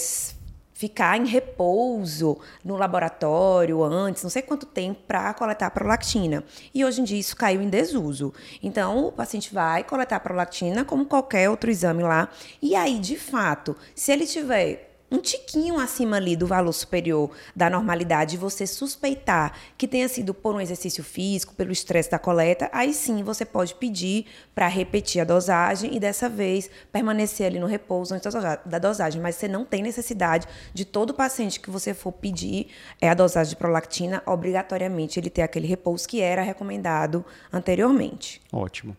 ficar 0.78 1.18
em 1.18 1.26
repouso 1.26 2.38
no 2.64 2.76
laboratório 2.76 3.82
antes, 3.82 4.22
não 4.22 4.30
sei 4.30 4.42
quanto 4.42 4.64
tempo, 4.64 5.00
para 5.08 5.34
coletar 5.34 5.72
prolactina. 5.72 6.44
E 6.72 6.84
hoje 6.84 7.00
em 7.00 7.04
dia 7.04 7.18
isso 7.18 7.34
caiu 7.34 7.60
em 7.60 7.68
desuso. 7.68 8.32
Então, 8.62 9.06
o 9.06 9.10
paciente 9.10 9.52
vai 9.52 9.82
coletar 9.82 10.20
prolactina 10.20 10.84
como 10.84 11.04
qualquer 11.04 11.50
outro 11.50 11.68
exame 11.68 12.04
lá. 12.04 12.28
E 12.62 12.76
aí, 12.76 13.00
de 13.00 13.18
fato, 13.18 13.76
se 13.92 14.12
ele 14.12 14.24
tiver 14.24 14.87
um 15.10 15.18
tiquinho 15.18 15.78
acima 15.78 16.16
ali 16.16 16.36
do 16.36 16.46
valor 16.46 16.72
superior 16.72 17.30
da 17.56 17.70
normalidade, 17.70 18.36
você 18.36 18.66
suspeitar 18.66 19.54
que 19.76 19.88
tenha 19.88 20.08
sido 20.08 20.34
por 20.34 20.54
um 20.54 20.60
exercício 20.60 21.02
físico, 21.02 21.54
pelo 21.54 21.72
estresse 21.72 22.10
da 22.10 22.18
coleta, 22.18 22.68
aí 22.72 22.92
sim 22.92 23.22
você 23.22 23.44
pode 23.44 23.74
pedir 23.74 24.26
para 24.54 24.68
repetir 24.68 25.20
a 25.20 25.24
dosagem 25.24 25.94
e 25.96 26.00
dessa 26.00 26.28
vez 26.28 26.70
permanecer 26.92 27.46
ali 27.46 27.58
no 27.58 27.66
repouso 27.66 28.14
antes 28.14 28.32
da 28.66 28.78
dosagem. 28.78 29.20
Mas 29.20 29.36
você 29.36 29.48
não 29.48 29.64
tem 29.64 29.82
necessidade 29.82 30.46
de 30.74 30.84
todo 30.84 31.14
paciente 31.14 31.60
que 31.60 31.70
você 31.70 31.94
for 31.94 32.12
pedir 32.12 32.68
é 33.00 33.08
a 33.08 33.14
dosagem 33.14 33.50
de 33.50 33.56
prolactina, 33.56 34.22
obrigatoriamente 34.26 35.18
ele 35.18 35.30
ter 35.30 35.42
aquele 35.42 35.66
repouso 35.66 36.06
que 36.06 36.20
era 36.20 36.42
recomendado 36.42 37.24
anteriormente. 37.52 38.40
Ótimo. 38.52 38.96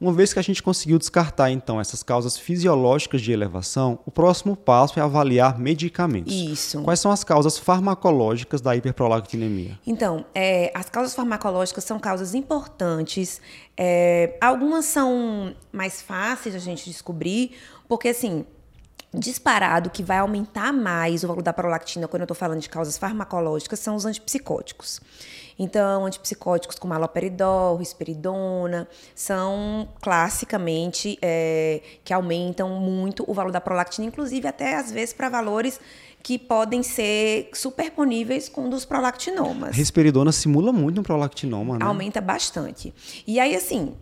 Uma 0.00 0.14
vez 0.14 0.32
que 0.32 0.38
a 0.38 0.42
gente 0.42 0.62
conseguiu 0.62 0.98
descartar 0.98 1.50
então 1.50 1.78
essas 1.78 2.02
causas 2.02 2.38
fisiológicas 2.38 3.20
de 3.20 3.32
elevação, 3.32 3.98
o 4.06 4.10
próximo 4.10 4.56
passo 4.56 4.98
é 4.98 5.02
avaliar 5.02 5.58
medicamentos. 5.58 6.32
Isso. 6.32 6.80
Quais 6.82 6.98
são 6.98 7.12
as 7.12 7.22
causas 7.22 7.58
farmacológicas 7.58 8.62
da 8.62 8.74
hiperprolactinemia? 8.74 9.78
Então, 9.86 10.24
é, 10.34 10.72
as 10.74 10.88
causas 10.88 11.14
farmacológicas 11.14 11.84
são 11.84 11.98
causas 11.98 12.34
importantes. 12.34 13.42
É, 13.76 14.38
algumas 14.40 14.86
são 14.86 15.54
mais 15.70 16.00
fáceis 16.00 16.54
a 16.54 16.58
gente 16.58 16.88
descobrir, 16.88 17.52
porque 17.86 18.08
assim, 18.08 18.46
disparado 19.12 19.90
que 19.90 20.02
vai 20.02 20.18
aumentar 20.18 20.72
mais 20.72 21.24
o 21.24 21.28
valor 21.28 21.42
da 21.42 21.52
prolactina 21.52 22.06
quando 22.06 22.22
eu 22.22 22.24
estou 22.24 22.36
falando 22.36 22.60
de 22.60 22.68
causas 22.68 22.96
farmacológicas 22.96 23.80
são 23.80 23.96
os 23.96 24.04
antipsicóticos. 24.04 25.00
Então, 25.62 26.06
antipsicóticos 26.06 26.78
como 26.78 26.94
haloperidol, 26.94 27.76
risperidona, 27.76 28.88
são 29.14 29.86
classicamente 30.00 31.18
é, 31.20 31.82
que 32.02 32.14
aumentam 32.14 32.80
muito 32.80 33.26
o 33.28 33.34
valor 33.34 33.52
da 33.52 33.60
prolactina, 33.60 34.06
inclusive 34.08 34.48
até 34.48 34.76
às 34.76 34.90
vezes 34.90 35.12
para 35.12 35.28
valores 35.28 35.78
que 36.22 36.38
podem 36.38 36.82
ser 36.82 37.50
superponíveis 37.52 38.48
com 38.48 38.62
um 38.62 38.70
dos 38.70 38.86
prolactinomas. 38.86 39.68
A 39.68 39.72
risperidona 39.72 40.32
simula 40.32 40.72
muito 40.72 40.98
um 40.98 41.04
prolactinoma, 41.04 41.78
né? 41.78 41.84
Aumenta 41.84 42.22
bastante. 42.22 42.94
E 43.26 43.38
aí, 43.38 43.54
assim, 43.54 43.94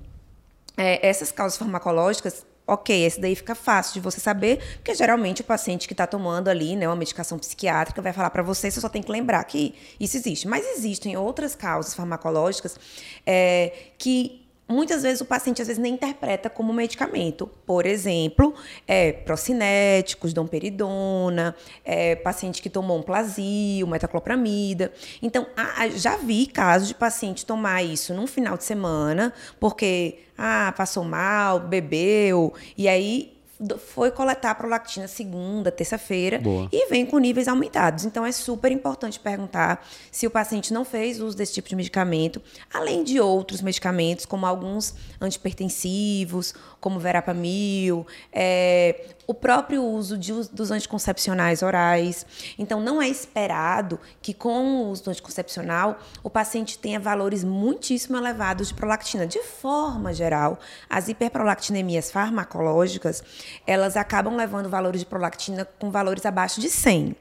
é, 0.76 1.08
essas 1.08 1.32
causas 1.32 1.58
farmacológicas 1.58 2.46
ok, 2.68 3.04
esse 3.04 3.18
daí 3.18 3.34
fica 3.34 3.54
fácil 3.54 3.94
de 3.94 4.00
você 4.00 4.20
saber, 4.20 4.58
porque 4.74 4.94
geralmente 4.94 5.40
o 5.40 5.44
paciente 5.44 5.88
que 5.88 5.94
está 5.94 6.06
tomando 6.06 6.48
ali, 6.48 6.76
né, 6.76 6.86
uma 6.86 6.94
medicação 6.94 7.38
psiquiátrica, 7.38 8.02
vai 8.02 8.12
falar 8.12 8.28
para 8.28 8.42
você, 8.42 8.70
você 8.70 8.80
só 8.80 8.88
tem 8.90 9.02
que 9.02 9.10
lembrar 9.10 9.42
que 9.44 9.74
isso 9.98 10.18
existe. 10.18 10.46
Mas 10.46 10.66
existem 10.76 11.16
outras 11.16 11.54
causas 11.54 11.94
farmacológicas 11.94 12.78
é, 13.26 13.72
que 13.96 14.47
muitas 14.68 15.02
vezes 15.02 15.20
o 15.20 15.24
paciente 15.24 15.62
às 15.62 15.68
vezes 15.68 15.82
nem 15.82 15.94
interpreta 15.94 16.50
como 16.50 16.72
medicamento. 16.72 17.48
Por 17.66 17.86
exemplo, 17.86 18.54
é, 18.86 19.12
procinéticos, 19.12 20.32
domperidona, 20.32 21.56
é, 21.84 22.14
paciente 22.14 22.60
que 22.60 22.68
tomou 22.68 22.98
um 22.98 23.02
plasio, 23.02 23.86
metaclopramida. 23.86 24.92
Então, 25.22 25.46
já 25.94 26.16
vi 26.16 26.46
casos 26.46 26.88
de 26.88 26.94
paciente 26.94 27.46
tomar 27.46 27.82
isso 27.82 28.12
num 28.12 28.26
final 28.26 28.56
de 28.56 28.64
semana, 28.64 29.32
porque 29.58 30.18
ah, 30.36 30.72
passou 30.76 31.02
mal, 31.02 31.58
bebeu, 31.60 32.52
e 32.76 32.88
aí 32.88 33.37
foi 33.78 34.10
coletar 34.10 34.52
a 34.52 34.54
prolactina 34.54 35.08
segunda, 35.08 35.72
terça-feira 35.72 36.40
e 36.72 36.88
vem 36.88 37.04
com 37.04 37.18
níveis 37.18 37.48
aumentados. 37.48 38.04
Então 38.04 38.24
é 38.24 38.30
super 38.30 38.70
importante 38.70 39.18
perguntar 39.18 39.84
se 40.12 40.26
o 40.26 40.30
paciente 40.30 40.72
não 40.72 40.84
fez 40.84 41.20
uso 41.20 41.36
desse 41.36 41.54
tipo 41.54 41.68
de 41.68 41.74
medicamento, 41.74 42.40
além 42.72 43.02
de 43.02 43.20
outros 43.20 43.60
medicamentos, 43.60 44.24
como 44.24 44.46
alguns 44.46 44.94
antipertensivos, 45.20 46.54
como 46.80 47.00
verapamil, 47.00 48.06
é, 48.32 49.06
o 49.28 49.34
próprio 49.34 49.84
uso 49.84 50.16
de, 50.16 50.32
dos 50.32 50.70
anticoncepcionais 50.70 51.62
orais. 51.62 52.24
Então, 52.58 52.80
não 52.80 53.00
é 53.00 53.06
esperado 53.06 54.00
que 54.22 54.32
com 54.32 54.64
o 54.64 54.88
uso 54.88 55.04
do 55.04 55.10
anticoncepcional 55.10 55.98
o 56.22 56.30
paciente 56.30 56.78
tenha 56.78 56.98
valores 56.98 57.44
muitíssimo 57.44 58.16
elevados 58.16 58.68
de 58.68 58.74
prolactina. 58.74 59.26
De 59.26 59.42
forma 59.42 60.14
geral, 60.14 60.58
as 60.88 61.08
hiperprolactinemias 61.08 62.10
farmacológicas, 62.10 63.22
elas 63.66 63.98
acabam 63.98 64.34
levando 64.34 64.70
valores 64.70 65.02
de 65.02 65.06
prolactina 65.06 65.68
com 65.78 65.90
valores 65.90 66.24
abaixo 66.24 66.58
de 66.58 66.70
100. 66.70 67.14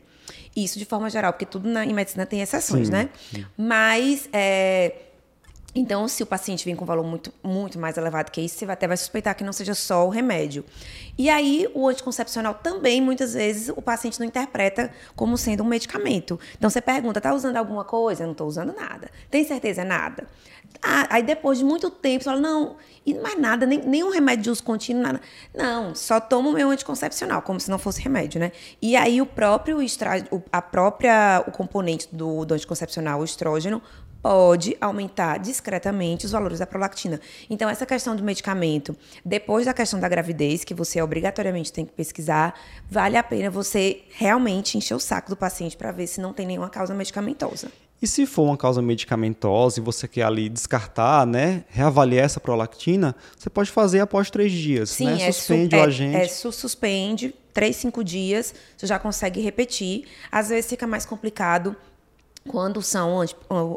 Isso 0.56 0.80
de 0.80 0.86
forma 0.86 1.10
geral, 1.10 1.34
porque 1.34 1.46
tudo 1.46 1.68
na, 1.68 1.86
em 1.86 1.94
medicina 1.94 2.26
tem 2.26 2.42
exceções, 2.42 2.88
sim, 2.88 2.94
né? 2.94 3.10
Mas 3.58 4.30
é, 4.32 5.07
então, 5.80 6.08
se 6.08 6.24
o 6.24 6.26
paciente 6.26 6.66
vem 6.66 6.76
com 6.76 6.86
valor 6.86 7.06
muito, 7.06 7.32
muito 7.44 7.78
mais 7.78 7.98
elevado 7.98 8.32
que 8.32 8.42
isso, 8.42 8.58
você 8.58 8.66
até 8.66 8.88
vai 8.88 8.98
suspeitar 8.98 9.36
que 9.36 9.44
não 9.44 9.54
seja 9.54 9.76
só 9.76 10.08
o 10.08 10.10
remédio. 10.10 10.66
E 11.16 11.30
aí, 11.30 11.70
o 11.72 11.88
anticoncepcional 11.88 12.56
também, 12.56 13.00
muitas 13.00 13.36
vezes, 13.36 13.70
o 13.70 13.80
paciente 13.80 14.20
não 14.20 14.26
interpreta 14.26 14.92
como 15.16 15.38
sendo 15.38 15.62
um 15.62 15.68
medicamento. 15.68 16.40
Então, 16.58 16.68
você 16.68 16.82
pergunta, 16.82 17.22
tá 17.22 17.32
usando 17.32 17.58
alguma 17.58 17.84
coisa? 17.84 18.24
Não 18.24 18.32
estou 18.32 18.48
usando 18.48 18.74
nada. 18.74 19.12
Tem 19.30 19.44
certeza? 19.44 19.86
Nada. 19.86 20.28
Ah, 20.82 21.06
aí, 21.12 21.22
depois 21.22 21.60
de 21.60 21.64
muito 21.64 21.92
tempo, 21.92 22.24
você 22.24 22.30
fala, 22.32 22.42
não, 22.42 22.78
e 23.06 23.14
mais 23.14 23.40
nada, 23.40 23.68
nem, 23.68 23.80
nem 23.80 24.04
um 24.04 24.10
remédio 24.10 24.46
de 24.46 24.50
uso 24.50 24.64
contínuo, 24.64 25.04
nada. 25.04 25.22
Não, 25.54 25.94
só 25.94 26.20
tomo 26.20 26.50
o 26.50 26.54
meu 26.54 26.72
anticoncepcional, 26.72 27.44
como 27.44 27.60
se 27.60 27.70
não 27.70 27.78
fosse 27.78 28.02
remédio, 28.02 28.40
né? 28.40 28.52
E 28.82 28.96
aí, 28.96 29.22
o 29.22 29.28
próprio, 29.28 29.78
a 30.52 30.62
própria, 30.62 31.44
o 31.48 31.52
componente 31.52 32.08
do, 32.12 32.46
do 32.46 32.56
anticoncepcional, 32.56 33.20
o 33.20 33.24
estrógeno, 33.24 33.80
pode 34.28 34.76
aumentar 34.82 35.38
discretamente 35.38 36.26
os 36.26 36.34
valores 36.34 36.60
da 36.60 36.68
prolactina. 36.68 37.18
Então, 37.50 37.70
essa 37.70 37.86
questão 37.86 38.14
do 38.14 38.22
medicamento, 38.22 38.94
depois 39.24 39.66
da 39.66 39.74
questão 39.74 40.02
da 40.02 40.10
gravidez, 40.10 40.66
que 40.66 40.74
você 40.74 41.02
obrigatoriamente 41.02 41.72
tem 41.72 41.86
que 41.86 41.94
pesquisar, 41.94 42.54
vale 42.92 43.16
a 43.16 43.24
pena 43.24 43.50
você 43.50 44.02
realmente 44.12 44.78
encher 44.78 44.96
o 44.96 45.00
saco 45.00 45.30
do 45.30 45.38
paciente 45.38 45.78
para 45.78 45.94
ver 45.94 46.08
se 46.08 46.20
não 46.20 46.34
tem 46.34 46.46
nenhuma 46.46 46.70
causa 46.70 46.94
medicamentosa. 46.94 47.72
E 48.02 48.06
se 48.06 48.26
for 48.26 48.44
uma 48.44 48.58
causa 48.58 48.82
medicamentosa 48.82 49.80
e 49.80 49.84
você 49.84 50.10
quer 50.10 50.24
ali 50.24 50.50
descartar, 50.50 51.26
né, 51.26 51.64
reavaliar 51.70 52.26
essa 52.26 52.42
prolactina, 52.42 53.16
você 53.38 53.50
pode 53.50 53.72
fazer 53.72 54.02
após 54.02 54.30
três 54.30 54.52
dias, 54.52 54.90
Sim, 54.90 55.06
né? 55.06 55.22
É 55.22 55.32
suspende 55.32 55.74
é, 55.74 55.80
o 55.80 55.84
agente. 55.84 56.18
É, 56.18 56.26
é 56.26 56.28
suspende, 56.28 57.34
três, 57.54 57.78
cinco 57.78 58.04
dias, 58.04 58.54
você 58.76 58.86
já 58.86 59.00
consegue 59.00 59.40
repetir. 59.40 60.04
Às 60.30 60.50
vezes 60.50 60.70
fica 60.70 60.86
mais 60.86 61.06
complicado 61.06 61.78
quando 62.48 62.82
são 62.82 63.20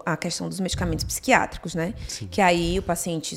a 0.07 0.17
questão 0.17 0.49
dos 0.49 0.61
medicamentos 0.61 1.05
psiquiátricos, 1.05 1.75
né? 1.75 1.95
Sim. 2.09 2.29
Que 2.29 2.41
aí 2.41 2.79
o 2.79 2.83
paciente 2.83 3.35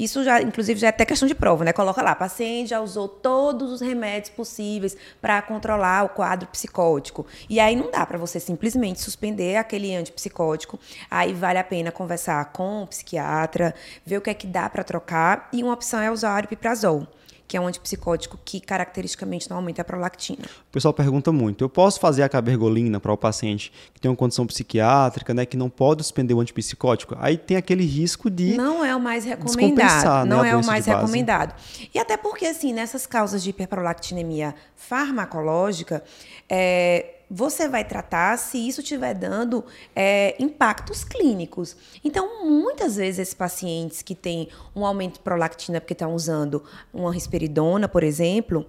isso 0.00 0.24
já, 0.24 0.40
inclusive, 0.40 0.80
já 0.80 0.86
é 0.86 0.90
até 0.90 1.04
questão 1.04 1.28
de 1.28 1.34
prova, 1.34 1.62
né? 1.62 1.74
Coloca 1.74 2.00
lá, 2.00 2.14
paciente 2.14 2.70
já 2.70 2.80
usou 2.80 3.06
todos 3.06 3.70
os 3.70 3.82
remédios 3.82 4.30
possíveis 4.30 4.96
para 5.20 5.42
controlar 5.42 6.04
o 6.04 6.08
quadro 6.08 6.48
psicótico. 6.48 7.26
E 7.50 7.60
aí 7.60 7.76
não 7.76 7.90
dá 7.90 8.06
para 8.06 8.16
você 8.16 8.40
simplesmente 8.40 8.98
suspender 8.98 9.56
aquele 9.56 9.94
antipsicótico. 9.94 10.80
Aí 11.10 11.34
vale 11.34 11.58
a 11.58 11.64
pena 11.64 11.92
conversar 11.92 12.42
com 12.46 12.82
o 12.82 12.86
psiquiatra, 12.86 13.74
ver 14.06 14.16
o 14.16 14.20
que 14.22 14.30
é 14.30 14.34
que 14.34 14.46
dá 14.46 14.70
para 14.70 14.82
trocar. 14.82 15.50
E 15.52 15.62
uma 15.62 15.74
opção 15.74 16.00
é 16.00 16.10
usar 16.10 16.32
o 16.32 16.36
aripiprazol 16.36 17.06
que 17.50 17.56
é 17.56 17.60
um 17.60 17.66
antipsicótico 17.66 18.38
que 18.44 18.60
caracteristicamente 18.60 19.50
não 19.50 19.56
aumenta 19.56 19.82
a 19.82 19.84
prolactina. 19.84 20.44
O 20.68 20.70
pessoal 20.70 20.94
pergunta 20.94 21.32
muito: 21.32 21.64
eu 21.64 21.68
posso 21.68 21.98
fazer 21.98 22.22
a 22.22 22.28
cabergolina 22.28 23.00
para 23.00 23.12
o 23.12 23.16
paciente 23.16 23.72
que 23.92 24.00
tem 24.00 24.08
uma 24.08 24.16
condição 24.16 24.46
psiquiátrica, 24.46 25.34
né, 25.34 25.44
que 25.44 25.56
não 25.56 25.68
pode 25.68 26.04
suspender 26.04 26.32
o 26.32 26.38
antipsicótico? 26.38 27.16
Aí 27.18 27.36
tem 27.36 27.56
aquele 27.56 27.84
risco 27.84 28.30
de 28.30 28.56
não 28.56 28.84
é 28.84 28.94
o 28.94 29.00
mais 29.00 29.24
recomendado, 29.24 30.28
né, 30.28 30.36
não 30.36 30.44
é 30.44 30.54
o 30.54 30.64
mais 30.64 30.86
recomendado. 30.86 31.52
E 31.92 31.98
até 31.98 32.16
porque 32.16 32.46
assim 32.46 32.72
nessas 32.72 33.04
causas 33.04 33.42
de 33.42 33.50
hiperprolactinemia 33.50 34.54
farmacológica, 34.76 36.04
é, 36.48 37.14
você 37.30 37.68
vai 37.68 37.84
tratar 37.84 38.36
se 38.36 38.58
isso 38.58 38.80
estiver 38.80 39.14
dando 39.14 39.64
é, 39.94 40.34
impactos 40.42 41.04
clínicos. 41.04 41.76
Então, 42.04 42.44
muitas 42.44 42.96
vezes, 42.96 43.20
esses 43.20 43.34
pacientes 43.34 44.02
que 44.02 44.16
têm 44.16 44.48
um 44.74 44.84
aumento 44.84 45.14
de 45.14 45.20
prolactina 45.20 45.80
porque 45.80 45.92
estão 45.92 46.12
usando 46.12 46.64
uma 46.92 47.12
risperidona, 47.12 47.86
por 47.86 48.02
exemplo, 48.02 48.66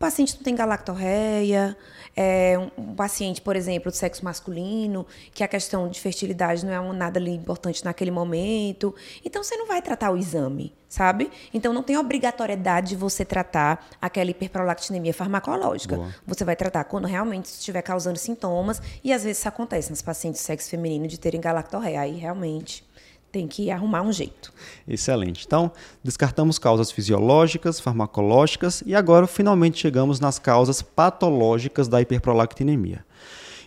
paciente 0.00 0.34
não 0.34 0.42
tem 0.42 0.54
galactorreia, 0.54 1.76
é, 2.16 2.58
um, 2.58 2.70
um, 2.82 2.94
paciente, 2.94 3.40
por 3.42 3.54
exemplo, 3.54 3.92
de 3.92 3.98
sexo 3.98 4.24
masculino, 4.24 5.06
que 5.34 5.44
a 5.44 5.48
questão 5.48 5.88
de 5.88 6.00
fertilidade 6.00 6.64
não 6.64 6.72
é 6.72 6.80
um, 6.80 6.94
nada 6.94 7.20
ali 7.20 7.32
importante 7.32 7.84
naquele 7.84 8.10
momento. 8.10 8.94
Então, 9.22 9.44
você 9.44 9.56
não 9.56 9.66
vai 9.66 9.82
tratar 9.82 10.10
o 10.10 10.16
exame, 10.16 10.74
sabe? 10.88 11.30
Então, 11.52 11.74
não 11.74 11.82
tem 11.82 11.98
obrigatoriedade 11.98 12.88
de 12.88 12.96
você 12.96 13.26
tratar 13.26 13.86
aquela 14.00 14.30
hiperprolactinemia 14.30 15.12
farmacológica. 15.12 15.96
Boa. 15.96 16.14
Você 16.26 16.44
vai 16.46 16.56
tratar 16.56 16.84
quando 16.84 17.06
realmente 17.06 17.44
estiver 17.44 17.82
causando 17.82 18.18
sintomas, 18.18 18.80
e 19.04 19.12
às 19.12 19.22
vezes 19.22 19.38
isso 19.38 19.48
acontece 19.48 19.90
nos 19.90 20.00
pacientes 20.00 20.40
de 20.40 20.46
sexo 20.46 20.70
feminino 20.70 21.06
de 21.06 21.20
terem 21.20 21.40
galactorreia. 21.40 22.00
Aí, 22.00 22.16
realmente 22.16 22.88
tem 23.30 23.46
que 23.46 23.70
arrumar 23.70 24.02
um 24.02 24.12
jeito. 24.12 24.52
Excelente. 24.86 25.44
Então, 25.46 25.70
descartamos 26.02 26.58
causas 26.58 26.90
fisiológicas, 26.90 27.80
farmacológicas 27.80 28.82
e 28.84 28.94
agora 28.94 29.26
finalmente 29.26 29.78
chegamos 29.78 30.20
nas 30.20 30.38
causas 30.38 30.82
patológicas 30.82 31.88
da 31.88 32.00
hiperprolactinemia. 32.00 33.04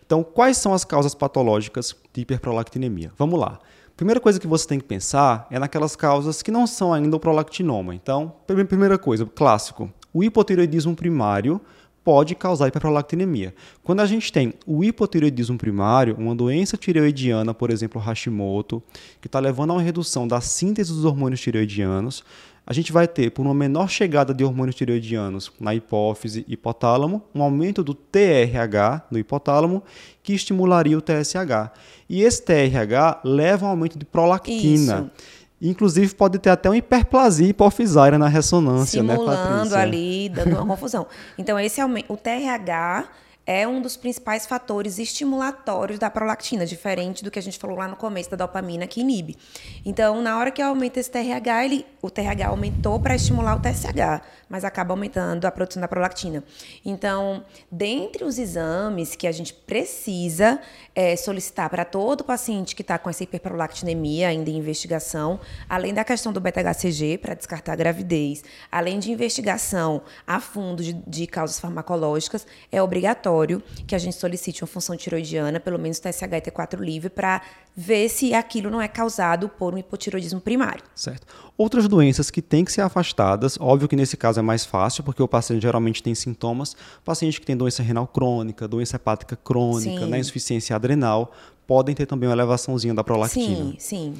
Então, 0.05 0.23
quais 0.23 0.57
são 0.57 0.73
as 0.73 0.83
causas 0.83 1.15
patológicas 1.15 1.95
de 2.13 2.21
hiperprolactinemia? 2.21 3.11
Vamos 3.17 3.39
lá. 3.39 3.59
Primeira 3.95 4.19
coisa 4.19 4.39
que 4.39 4.47
você 4.47 4.67
tem 4.67 4.79
que 4.79 4.85
pensar 4.85 5.47
é 5.49 5.59
naquelas 5.59 5.95
causas 5.95 6.41
que 6.41 6.51
não 6.51 6.67
são 6.67 6.93
ainda 6.93 7.15
o 7.15 7.19
prolactinoma. 7.19 7.93
Então, 7.95 8.33
primeira 8.67 8.97
coisa, 8.97 9.25
clássico, 9.25 9.91
o 10.13 10.23
hipotireoidismo 10.23 10.95
primário 10.95 11.61
pode 12.03 12.35
causar 12.35 12.67
hiperprolactinemia. 12.67 13.53
Quando 13.83 14.01
a 14.01 14.05
gente 14.05 14.31
tem 14.31 14.53
o 14.65 14.83
hipotireoidismo 14.83 15.57
primário, 15.57 16.15
uma 16.17 16.35
doença 16.35 16.75
tireoidiana, 16.75 17.53
por 17.53 17.69
exemplo, 17.69 18.01
Hashimoto, 18.01 18.83
que 19.21 19.27
está 19.27 19.39
levando 19.39 19.71
a 19.71 19.73
uma 19.73 19.81
redução 19.81 20.27
da 20.27 20.41
síntese 20.41 20.91
dos 20.91 21.05
hormônios 21.05 21.41
tireoidianos, 21.41 22.23
a 22.65 22.71
gente 22.71 22.93
vai 22.93 23.07
ter, 23.07 23.29
por 23.29 23.45
uma 23.45 23.53
menor 23.53 23.89
chegada 23.89 24.33
de 24.33 24.43
hormônios 24.43 24.75
tireoidianos 24.75 25.51
na 25.59 25.75
hipófise 25.75 26.45
e 26.47 26.53
hipotálamo, 26.53 27.21
um 27.35 27.43
aumento 27.43 27.83
do 27.83 27.93
TRH 27.93 29.07
no 29.11 29.19
hipotálamo, 29.19 29.83
que 30.21 30.33
estimularia 30.33 30.97
o 30.97 31.01
TSH. 31.01 31.71
E 32.09 32.21
esse 32.21 32.41
TRH 32.41 33.21
leva 33.25 33.65
a 33.65 33.69
um 33.69 33.71
aumento 33.71 33.99
de 33.99 34.05
prolactina. 34.05 35.11
Isso. 35.13 35.27
Inclusive, 35.63 36.13
pode 36.13 36.37
ter 36.39 36.49
até 36.49 36.69
uma 36.69 36.75
hiperplasia 36.75 37.47
hipofisária 37.47 38.19
na 38.19 38.27
ressonância, 38.27 39.01
né, 39.01 39.13
Simulando 39.13 39.75
né, 39.75 39.81
ali, 39.81 40.27
dando 40.27 40.57
uma 40.57 40.67
confusão. 40.67 41.07
Então, 41.37 41.57
esse 41.57 41.79
aumento, 41.79 42.11
o 42.11 42.17
TRH 42.17 43.05
é 43.45 43.67
um 43.67 43.81
dos 43.81 43.97
principais 43.97 44.45
fatores 44.45 44.99
estimulatórios 44.99 45.99
da 45.99 46.09
prolactina, 46.09 46.65
diferente 46.65 47.23
do 47.23 47.29
que 47.29 47.37
a 47.37 47.41
gente 47.41 47.59
falou 47.59 47.77
lá 47.77 47.87
no 47.87 47.95
começo 47.95 48.29
da 48.29 48.37
dopamina 48.37 48.87
que 48.87 49.01
inibe. 49.01 49.37
Então, 49.85 50.21
na 50.21 50.37
hora 50.37 50.49
que 50.49 50.61
aumenta 50.61 50.99
esse 50.99 51.11
TRH, 51.11 51.65
ele, 51.65 51.85
o 52.01 52.09
TRH 52.09 52.47
aumentou 52.47 52.99
para 52.99 53.15
estimular 53.15 53.55
o 53.55 53.59
TSH, 53.59 54.21
mas 54.47 54.63
acaba 54.63 54.93
aumentando 54.93 55.45
a 55.45 55.51
produção 55.51 55.81
da 55.81 55.87
prolactina. 55.87 56.43
Então, 56.85 57.43
dentre 57.69 58.23
os 58.23 58.37
exames 58.37 59.15
que 59.15 59.27
a 59.27 59.31
gente 59.31 59.53
precisa 59.53 60.59
é, 60.95 61.15
solicitar 61.15 61.69
para 61.69 61.83
todo 61.83 62.23
paciente 62.23 62.75
que 62.75 62.81
está 62.81 62.97
com 62.97 63.09
essa 63.09 63.23
hiperprolactinemia 63.23 64.29
ainda 64.29 64.49
em 64.49 64.57
investigação, 64.57 65.39
além 65.67 65.93
da 65.93 66.05
questão 66.05 66.31
do 66.31 66.39
beta-HCG 66.39 67.17
para 67.17 67.33
descartar 67.33 67.73
a 67.73 67.75
gravidez, 67.75 68.43
além 68.71 68.99
de 68.99 69.11
investigação 69.11 70.01
a 70.25 70.39
fundo 70.39 70.81
de, 70.81 70.93
de 70.93 71.27
causas 71.27 71.59
farmacológicas, 71.59 72.47
é 72.71 72.81
obrigatório 72.81 73.32
obrigatório 73.33 73.61
que 73.87 73.95
a 73.95 73.97
gente 73.97 74.15
solicite 74.15 74.63
uma 74.63 74.67
função 74.67 74.95
tiroidiana, 74.95 75.59
pelo 75.59 75.79
menos 75.79 75.99
TSH 75.99 76.23
e 76.23 76.41
T4 76.41 76.79
livre, 76.79 77.09
para 77.09 77.41
ver 77.75 78.07
se 78.09 78.33
aquilo 78.33 78.69
não 78.69 78.81
é 78.81 78.87
causado 78.87 79.49
por 79.49 79.73
um 79.73 79.77
hipotiroidismo 79.77 80.39
primário. 80.39 80.83
Certo. 80.95 81.25
Outras 81.57 81.87
doenças 81.87 82.29
que 82.29 82.41
têm 82.41 82.63
que 82.63 82.71
ser 82.71 82.81
afastadas, 82.81 83.57
óbvio 83.59 83.87
que 83.87 83.95
nesse 83.95 84.15
caso 84.15 84.39
é 84.39 84.43
mais 84.43 84.65
fácil, 84.65 85.03
porque 85.03 85.21
o 85.21 85.27
paciente 85.27 85.61
geralmente 85.61 86.01
tem 86.03 86.13
sintomas. 86.13 86.75
Paciente 87.03 87.39
que 87.39 87.45
tem 87.45 87.57
doença 87.57 87.81
renal 87.81 88.07
crônica, 88.07 88.67
doença 88.67 88.95
hepática 88.95 89.35
crônica, 89.35 90.05
né, 90.05 90.19
insuficiência 90.19 90.75
adrenal, 90.75 91.31
podem 91.65 91.95
ter 91.95 92.05
também 92.05 92.29
uma 92.29 92.35
elevaçãozinha 92.35 92.93
da 92.93 93.03
prolactina. 93.03 93.71
Sim, 93.71 93.75
sim. 93.79 94.13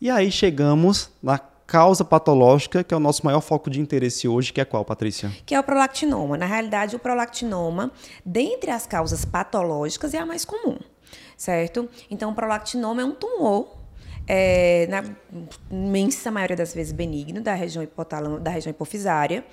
E 0.00 0.08
aí 0.08 0.30
chegamos 0.30 1.10
na 1.22 1.38
causa 1.70 2.04
patológica, 2.04 2.82
que 2.82 2.92
é 2.92 2.96
o 2.96 3.00
nosso 3.00 3.24
maior 3.24 3.40
foco 3.40 3.70
de 3.70 3.80
interesse 3.80 4.26
hoje, 4.26 4.52
que 4.52 4.60
é 4.60 4.64
qual, 4.64 4.84
Patrícia? 4.84 5.30
Que 5.46 5.54
é 5.54 5.60
o 5.60 5.62
prolactinoma. 5.62 6.36
Na 6.36 6.44
realidade, 6.44 6.96
o 6.96 6.98
prolactinoma, 6.98 7.92
dentre 8.26 8.72
as 8.72 8.88
causas 8.88 9.24
patológicas, 9.24 10.12
é 10.12 10.18
a 10.18 10.26
mais 10.26 10.44
comum, 10.44 10.76
certo? 11.36 11.88
Então, 12.10 12.32
o 12.32 12.34
prolactinoma 12.34 13.02
é 13.02 13.04
um 13.04 13.12
tumor 13.12 13.68
é, 14.26 14.88
na 14.88 15.04
imensa 15.70 16.28
maioria 16.32 16.56
das 16.56 16.74
vezes 16.74 16.92
benigno 16.92 17.40
da 17.40 17.54
região 17.54 17.84
hipotálamo, 17.84 18.40
da 18.40 18.50
região 18.50 18.70
hipofisária, 18.70 19.44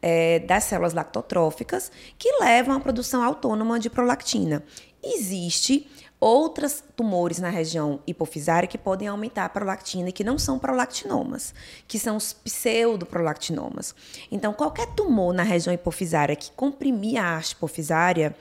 é, 0.00 0.38
das 0.38 0.62
células 0.62 0.94
lactotróficas, 0.94 1.90
que 2.16 2.30
levam 2.40 2.76
à 2.76 2.78
produção 2.78 3.20
autônoma 3.20 3.80
de 3.80 3.90
prolactina. 3.90 4.62
Existe 5.02 5.90
outros 6.24 6.82
tumores 6.96 7.38
na 7.38 7.50
região 7.50 8.00
hipofisária 8.06 8.66
que 8.66 8.78
podem 8.78 9.06
aumentar 9.06 9.44
a 9.44 9.48
prolactina 9.50 10.08
e 10.08 10.12
que 10.12 10.24
não 10.24 10.38
são 10.38 10.58
prolactinomas, 10.58 11.52
que 11.86 11.98
são 11.98 12.16
os 12.16 12.32
pseudoprolactinomas. 12.32 13.94
Então, 14.32 14.54
qualquer 14.54 14.86
tumor 14.94 15.34
na 15.34 15.42
região 15.42 15.74
hipofisária 15.74 16.34
que 16.34 16.50
comprimir 16.52 17.22
a 17.22 17.36
haste 17.36 17.52
hipofisária, 17.52 18.34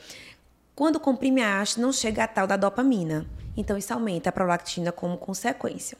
quando 0.73 0.97
comprime 0.97 1.41
a 1.41 1.59
haste, 1.59 1.81
não 1.81 1.91
chega 1.91 2.23
a 2.23 2.27
tal 2.27 2.47
da 2.47 2.55
dopamina. 2.55 3.25
Então, 3.57 3.77
isso 3.77 3.93
aumenta 3.93 4.29
a 4.29 4.31
prolactina 4.31 4.93
como 4.93 5.17
consequência. 5.17 5.97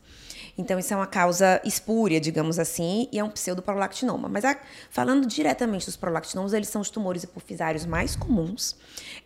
Então, 0.57 0.77
isso 0.77 0.93
é 0.93 0.95
uma 0.95 1.07
causa 1.07 1.59
espúria, 1.63 2.19
digamos 2.19 2.59
assim, 2.59 3.07
e 3.11 3.17
é 3.17 3.23
um 3.23 3.29
pseudoprolactinoma. 3.29 4.29
Mas 4.29 4.45
a, 4.45 4.55
falando 4.89 5.27
diretamente 5.27 5.85
dos 5.85 5.95
prolactinomas, 5.95 6.53
eles 6.53 6.69
são 6.69 6.81
os 6.81 6.89
tumores 6.89 7.23
hipofisários 7.23 7.85
mais 7.85 8.15
comuns. 8.15 8.75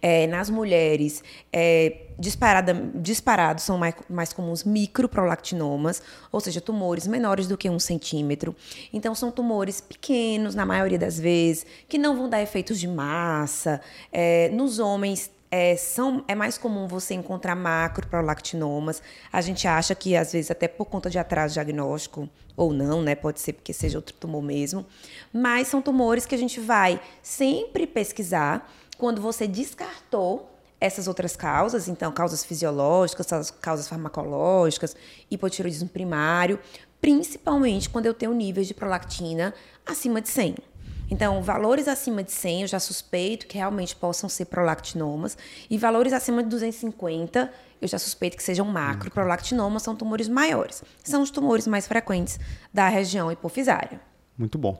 É, 0.02 0.26
nas 0.28 0.50
mulheres, 0.50 1.22
é, 1.52 2.06
disparada, 2.18 2.74
disparados 2.96 3.64
são 3.64 3.78
mais, 3.78 3.96
mais 4.10 4.32
comuns 4.32 4.64
microprolactinomas, 4.64 6.02
ou 6.32 6.40
seja, 6.40 6.62
tumores 6.62 7.06
menores 7.06 7.48
do 7.48 7.58
que 7.58 7.70
um 7.70 7.80
centímetro. 7.80 8.56
Então, 8.94 9.14
são 9.14 9.30
tumores 9.30 9.82
pequenos, 9.82 10.56
na 10.56 10.66
maioria 10.66 10.98
das 10.98 11.20
vezes, 11.20 11.66
que 11.90 11.98
não 11.98 12.16
vão 12.16 12.30
dar 12.30 12.42
efeitos 12.42 12.80
de 12.80 12.88
massa. 12.88 13.82
É, 14.14 14.50
nos 14.50 14.80
homens, 14.80 15.30
é, 15.50 15.76
são, 15.76 16.24
é 16.28 16.36
mais 16.36 16.58
comum 16.58 16.88
você 16.88 17.14
encontrar 17.14 17.56
macroprolactinomas. 17.56 19.02
A 19.32 19.42
gente 19.42 19.68
acha 19.68 19.96
que, 19.96 20.16
às 20.16 20.34
vezes, 20.34 20.52
até 20.52 20.68
por 20.68 20.86
conta 20.86 21.10
de 21.10 21.18
atraso 21.18 21.54
diagnóstico, 21.54 22.30
ou 22.56 22.74
não, 22.74 23.02
né? 23.02 23.16
Pode 23.16 23.40
ser 23.40 23.54
porque 23.54 23.72
seja 23.72 23.98
outro 23.98 24.14
tumor 24.16 24.42
mesmo. 24.42 24.86
Mas 25.32 25.68
são 25.68 25.82
tumores 25.82 26.26
que 26.26 26.36
a 26.36 26.38
gente 26.38 26.60
vai 26.60 27.00
sempre 27.22 27.88
pesquisar 27.88 28.70
quando 28.98 29.22
você 29.22 29.48
descartou 29.48 30.52
essas 30.80 31.08
outras 31.08 31.36
causas, 31.36 31.88
então, 31.88 32.12
causas 32.12 32.44
fisiológicas, 32.44 33.52
causas 33.62 33.88
farmacológicas, 33.88 34.96
hipotiroidismo 35.30 35.90
primário, 35.90 36.60
principalmente 37.02 37.90
quando 37.90 38.06
eu 38.06 38.14
tenho 38.14 38.34
níveis 38.34 38.68
de 38.68 38.74
prolactina 38.74 39.54
acima 39.86 40.22
de 40.22 40.30
100. 40.30 40.56
Então, 41.10 41.42
valores 41.42 41.88
acima 41.88 42.24
de 42.24 42.32
100 42.32 42.64
eu 42.64 42.68
já 42.68 42.80
suspeito 42.80 43.48
que 43.48 43.58
realmente 43.58 43.96
possam 43.96 44.30
ser 44.30 44.46
prolactinomas 44.46 45.38
e 45.70 45.78
valores 45.78 46.14
acima 46.14 46.44
de 46.44 46.50
250 46.50 47.52
eu 47.82 47.88
já 47.88 48.00
suspeito 48.00 48.36
que 48.36 48.44
sejam 48.44 48.66
macro. 48.66 49.12
Prolactinomas 49.12 49.84
são 49.84 49.96
tumores 49.96 50.28
maiores. 50.28 50.84
São 51.04 51.22
os 51.22 51.30
tumores 51.30 51.68
mais 51.68 51.88
frequentes 51.88 52.40
da 52.74 52.90
região 52.90 53.32
hipofisária. 53.32 54.02
Muito 54.38 54.56
bom. 54.56 54.80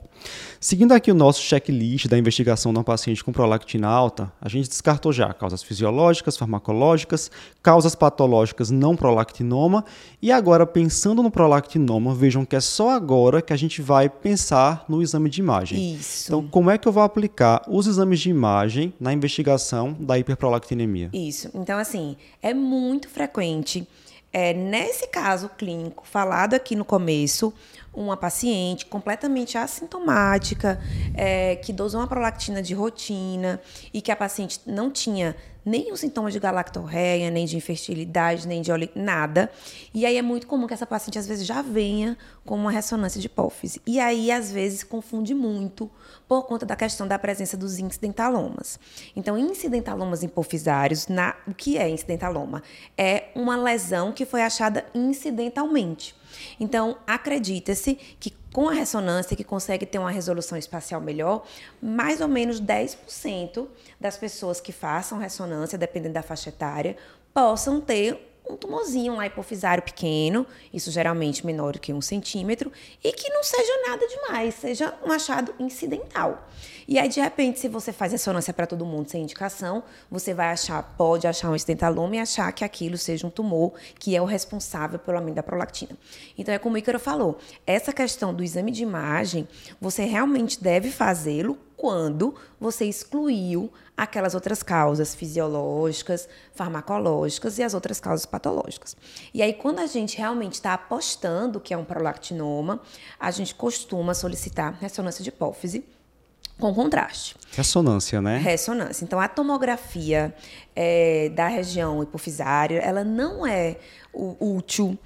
Seguindo 0.60 0.92
aqui 0.92 1.10
o 1.10 1.14
nosso 1.14 1.42
checklist 1.42 2.06
da 2.06 2.16
investigação 2.16 2.72
de 2.72 2.78
um 2.78 2.84
paciente 2.84 3.24
com 3.24 3.32
prolactina 3.32 3.88
alta, 3.88 4.32
a 4.40 4.48
gente 4.48 4.68
descartou 4.68 5.12
já 5.12 5.34
causas 5.34 5.64
fisiológicas, 5.64 6.36
farmacológicas, 6.36 7.28
causas 7.60 7.96
patológicas 7.96 8.70
não 8.70 8.94
prolactinoma 8.94 9.84
e 10.22 10.30
agora 10.30 10.64
pensando 10.64 11.24
no 11.24 11.30
prolactinoma, 11.30 12.14
vejam 12.14 12.44
que 12.44 12.54
é 12.54 12.60
só 12.60 12.90
agora 12.90 13.42
que 13.42 13.52
a 13.52 13.56
gente 13.56 13.82
vai 13.82 14.08
pensar 14.08 14.84
no 14.88 15.02
exame 15.02 15.28
de 15.28 15.40
imagem. 15.40 15.96
Isso. 15.96 16.28
Então, 16.28 16.46
como 16.46 16.70
é 16.70 16.78
que 16.78 16.86
eu 16.86 16.92
vou 16.92 17.02
aplicar 17.02 17.64
os 17.66 17.88
exames 17.88 18.20
de 18.20 18.30
imagem 18.30 18.94
na 19.00 19.12
investigação 19.12 19.96
da 19.98 20.16
hiperprolactinemia? 20.16 21.10
Isso. 21.12 21.50
Então, 21.52 21.80
assim, 21.80 22.16
é 22.40 22.54
muito 22.54 23.08
frequente 23.08 23.88
é, 24.32 24.52
nesse 24.52 25.06
caso 25.08 25.48
clínico 25.48 26.06
falado 26.06 26.54
aqui 26.54 26.76
no 26.76 26.84
começo, 26.84 27.52
uma 27.92 28.16
paciente 28.16 28.86
completamente 28.86 29.56
assintomática, 29.56 30.80
é, 31.14 31.56
que 31.56 31.72
dosou 31.72 32.00
uma 32.00 32.06
prolactina 32.06 32.62
de 32.62 32.74
rotina 32.74 33.60
e 33.92 34.00
que 34.02 34.12
a 34.12 34.16
paciente 34.16 34.60
não 34.66 34.90
tinha 34.90 35.34
nem 35.68 35.92
os 35.92 36.00
sintomas 36.00 36.32
de 36.32 36.40
galactorreia, 36.40 37.30
nem 37.30 37.44
de 37.44 37.56
infertilidade, 37.56 38.48
nem 38.48 38.62
de 38.62 38.72
óleo, 38.72 38.88
nada. 38.94 39.50
E 39.92 40.06
aí 40.06 40.16
é 40.16 40.22
muito 40.22 40.46
comum 40.46 40.66
que 40.66 40.74
essa 40.74 40.86
paciente 40.86 41.18
às 41.18 41.26
vezes 41.26 41.46
já 41.46 41.60
venha 41.60 42.16
com 42.44 42.56
uma 42.56 42.70
ressonância 42.70 43.20
de 43.20 43.26
hipófise. 43.26 43.80
E 43.86 44.00
aí 44.00 44.32
às 44.32 44.50
vezes 44.50 44.82
confunde 44.82 45.34
muito 45.34 45.90
por 46.26 46.44
conta 46.46 46.64
da 46.64 46.74
questão 46.74 47.06
da 47.06 47.18
presença 47.18 47.56
dos 47.56 47.78
incidentalomas. 47.78 48.80
Então, 49.14 49.38
incidentalomas 49.38 50.22
hipofisários, 50.22 51.08
na, 51.08 51.36
o 51.46 51.54
que 51.54 51.76
é 51.76 51.88
incidentaloma? 51.88 52.62
É 52.96 53.28
uma 53.34 53.56
lesão 53.56 54.12
que 54.12 54.24
foi 54.24 54.42
achada 54.42 54.86
incidentalmente. 54.94 56.14
Então, 56.60 56.98
acredita-se 57.06 57.94
que 58.18 58.30
com 58.58 58.68
a 58.68 58.72
ressonância, 58.72 59.36
que 59.36 59.44
consegue 59.44 59.86
ter 59.86 60.00
uma 60.00 60.10
resolução 60.10 60.58
espacial 60.58 61.00
melhor, 61.00 61.44
mais 61.80 62.20
ou 62.20 62.26
menos 62.26 62.60
10% 62.60 63.68
das 64.00 64.16
pessoas 64.16 64.60
que 64.60 64.72
façam 64.72 65.16
ressonância, 65.16 65.78
dependendo 65.78 66.14
da 66.14 66.24
faixa 66.24 66.48
etária, 66.48 66.96
possam 67.32 67.80
ter 67.80 68.27
um 68.48 68.56
tumorzinho 68.56 69.16
lá 69.16 69.26
hipofisário 69.26 69.82
pequeno, 69.82 70.46
isso 70.72 70.90
geralmente 70.90 71.44
menor 71.44 71.78
que 71.78 71.92
um 71.92 72.00
centímetro, 72.00 72.72
e 73.02 73.12
que 73.12 73.28
não 73.30 73.42
seja 73.42 73.72
nada 73.86 74.06
demais, 74.06 74.54
seja 74.54 74.94
um 75.04 75.12
achado 75.12 75.54
incidental. 75.58 76.48
E 76.86 76.98
aí, 76.98 77.08
de 77.08 77.20
repente, 77.20 77.60
se 77.60 77.68
você 77.68 77.92
faz 77.92 78.12
ressonância 78.12 78.52
para 78.52 78.66
todo 78.66 78.86
mundo 78.86 79.10
sem 79.10 79.22
indicação, 79.22 79.82
você 80.10 80.32
vai 80.32 80.50
achar, 80.50 80.82
pode 80.96 81.26
achar 81.26 81.50
um 81.50 81.54
estentaloma 81.54 82.16
e 82.16 82.18
achar 82.18 82.50
que 82.52 82.64
aquilo 82.64 82.96
seja 82.96 83.26
um 83.26 83.30
tumor 83.30 83.74
que 83.98 84.16
é 84.16 84.22
o 84.22 84.24
responsável 84.24 84.98
pelo 84.98 85.18
aumento 85.18 85.36
da 85.36 85.42
prolactina. 85.42 85.96
Então, 86.36 86.54
é 86.54 86.58
como 86.58 86.76
o 86.76 86.78
Ícaro 86.78 86.98
falou, 86.98 87.38
essa 87.66 87.92
questão 87.92 88.32
do 88.32 88.42
exame 88.42 88.70
de 88.70 88.82
imagem, 88.82 89.46
você 89.78 90.04
realmente 90.04 90.62
deve 90.62 90.90
fazê-lo 90.90 91.58
quando 91.78 92.34
você 92.60 92.84
excluiu 92.84 93.72
aquelas 93.96 94.34
outras 94.34 94.64
causas 94.64 95.14
fisiológicas, 95.14 96.28
farmacológicas 96.52 97.56
e 97.58 97.62
as 97.62 97.72
outras 97.72 98.00
causas 98.00 98.26
patológicas. 98.26 98.96
E 99.32 99.40
aí, 99.40 99.54
quando 99.54 99.78
a 99.78 99.86
gente 99.86 100.18
realmente 100.18 100.54
está 100.54 100.74
apostando 100.74 101.60
que 101.60 101.72
é 101.72 101.78
um 101.78 101.84
prolactinoma, 101.84 102.80
a 103.18 103.30
gente 103.30 103.54
costuma 103.54 104.12
solicitar 104.12 104.76
ressonância 104.80 105.22
de 105.22 105.30
hipófise 105.30 105.84
com 106.58 106.74
contraste. 106.74 107.36
Ressonância, 107.52 108.20
né? 108.20 108.38
Ressonância. 108.38 109.04
Então, 109.04 109.20
a 109.20 109.28
tomografia 109.28 110.34
é, 110.74 111.28
da 111.28 111.46
região 111.46 112.02
hipofisária, 112.02 112.80
ela 112.80 113.04
não 113.04 113.46
é 113.46 113.76
útil 114.12 114.98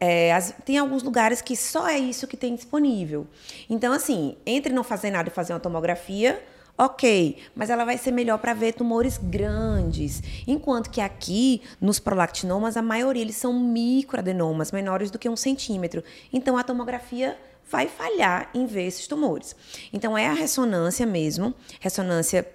é, 0.00 0.32
as, 0.32 0.54
tem 0.64 0.78
alguns 0.78 1.02
lugares 1.02 1.42
que 1.42 1.56
só 1.56 1.88
é 1.88 1.98
isso 1.98 2.26
que 2.26 2.36
tem 2.36 2.54
disponível. 2.54 3.26
Então, 3.68 3.92
assim, 3.92 4.36
entre 4.46 4.72
não 4.72 4.84
fazer 4.84 5.10
nada 5.10 5.28
e 5.28 5.32
fazer 5.32 5.52
uma 5.52 5.60
tomografia, 5.60 6.42
ok, 6.76 7.38
mas 7.56 7.70
ela 7.70 7.84
vai 7.84 7.98
ser 7.98 8.12
melhor 8.12 8.38
para 8.38 8.54
ver 8.54 8.72
tumores 8.72 9.18
grandes. 9.18 10.22
Enquanto 10.46 10.90
que 10.90 11.00
aqui, 11.00 11.62
nos 11.80 11.98
prolactinomas, 11.98 12.76
a 12.76 12.82
maioria 12.82 13.22
eles 13.22 13.36
são 13.36 13.52
microadenomas, 13.52 14.70
menores 14.70 15.10
do 15.10 15.18
que 15.18 15.28
um 15.28 15.36
centímetro. 15.36 16.04
Então, 16.32 16.56
a 16.56 16.62
tomografia 16.62 17.36
vai 17.70 17.86
falhar 17.86 18.48
em 18.54 18.64
ver 18.64 18.86
esses 18.86 19.06
tumores. 19.06 19.54
Então, 19.92 20.16
é 20.16 20.26
a 20.26 20.32
ressonância 20.32 21.04
mesmo, 21.04 21.52
ressonância 21.80 22.46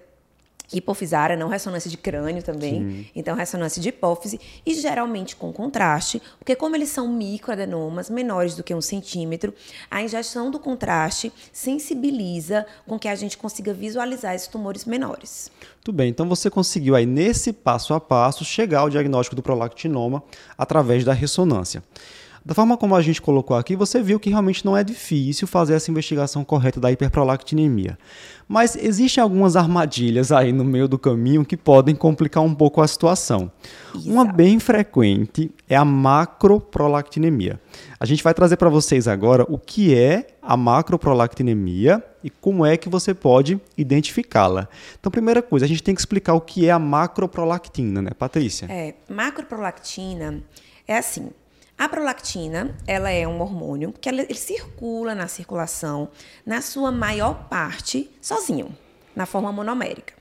hipofisária, 0.72 1.36
não 1.36 1.48
ressonância 1.48 1.90
de 1.90 1.96
crânio 1.96 2.42
também. 2.42 2.74
Sim. 2.74 3.06
Então, 3.14 3.36
ressonância 3.36 3.80
de 3.80 3.88
hipófise 3.88 4.40
e 4.64 4.74
geralmente 4.74 5.36
com 5.36 5.52
contraste, 5.52 6.20
porque 6.38 6.56
como 6.56 6.74
eles 6.76 6.88
são 6.88 7.08
microadenomas, 7.08 8.08
menores 8.10 8.54
do 8.54 8.62
que 8.62 8.74
um 8.74 8.80
centímetro, 8.80 9.52
a 9.90 10.02
injeção 10.02 10.50
do 10.50 10.58
contraste 10.58 11.32
sensibiliza 11.52 12.66
com 12.86 12.98
que 12.98 13.08
a 13.08 13.14
gente 13.14 13.36
consiga 13.36 13.72
visualizar 13.72 14.34
esses 14.34 14.48
tumores 14.48 14.84
menores. 14.84 15.50
Tudo 15.82 15.96
bem, 15.96 16.08
então 16.08 16.28
você 16.28 16.48
conseguiu 16.48 16.94
aí 16.94 17.04
nesse 17.04 17.52
passo 17.52 17.92
a 17.92 18.00
passo 18.00 18.44
chegar 18.44 18.80
ao 18.80 18.90
diagnóstico 18.90 19.36
do 19.36 19.42
prolactinoma 19.42 20.22
através 20.56 21.04
da 21.04 21.12
ressonância. 21.12 21.82
Da 22.44 22.52
forma 22.52 22.76
como 22.76 22.94
a 22.94 23.00
gente 23.00 23.22
colocou 23.22 23.56
aqui, 23.56 23.74
você 23.74 24.02
viu 24.02 24.20
que 24.20 24.28
realmente 24.28 24.66
não 24.66 24.76
é 24.76 24.84
difícil 24.84 25.48
fazer 25.48 25.72
essa 25.74 25.90
investigação 25.90 26.44
correta 26.44 26.78
da 26.78 26.92
hiperprolactinemia. 26.92 27.98
Mas 28.46 28.76
existem 28.76 29.22
algumas 29.22 29.56
armadilhas 29.56 30.30
aí 30.30 30.52
no 30.52 30.62
meio 30.62 30.86
do 30.86 30.98
caminho 30.98 31.42
que 31.42 31.56
podem 31.56 31.94
complicar 31.94 32.42
um 32.42 32.54
pouco 32.54 32.82
a 32.82 32.86
situação. 32.86 33.50
Exato. 33.94 34.10
Uma 34.10 34.26
bem 34.26 34.60
frequente 34.60 35.50
é 35.66 35.74
a 35.74 35.86
macroprolactinemia. 35.86 37.58
A 37.98 38.04
gente 38.04 38.22
vai 38.22 38.34
trazer 38.34 38.58
para 38.58 38.68
vocês 38.68 39.08
agora 39.08 39.46
o 39.48 39.56
que 39.56 39.94
é 39.94 40.26
a 40.42 40.54
macroprolactinemia 40.54 42.04
e 42.22 42.28
como 42.28 42.66
é 42.66 42.76
que 42.76 42.90
você 42.90 43.14
pode 43.14 43.58
identificá-la. 43.74 44.68
Então, 45.00 45.10
primeira 45.10 45.40
coisa, 45.40 45.64
a 45.64 45.68
gente 45.68 45.82
tem 45.82 45.94
que 45.94 46.00
explicar 46.02 46.34
o 46.34 46.42
que 46.42 46.68
é 46.68 46.70
a 46.70 46.78
macroprolactina, 46.78 48.02
né, 48.02 48.10
Patrícia? 48.10 48.66
É, 48.70 48.94
macroprolactina 49.08 50.42
é 50.86 50.98
assim, 50.98 51.30
a 51.76 51.88
prolactina, 51.88 52.74
ela 52.86 53.10
é 53.10 53.26
um 53.26 53.40
hormônio 53.40 53.92
que 54.00 54.08
ela, 54.08 54.22
ele 54.22 54.34
circula 54.34 55.14
na 55.14 55.26
circulação, 55.26 56.08
na 56.46 56.60
sua 56.60 56.92
maior 56.92 57.48
parte, 57.48 58.10
sozinho, 58.20 58.76
na 59.14 59.26
forma 59.26 59.52
monomérica. 59.52 60.14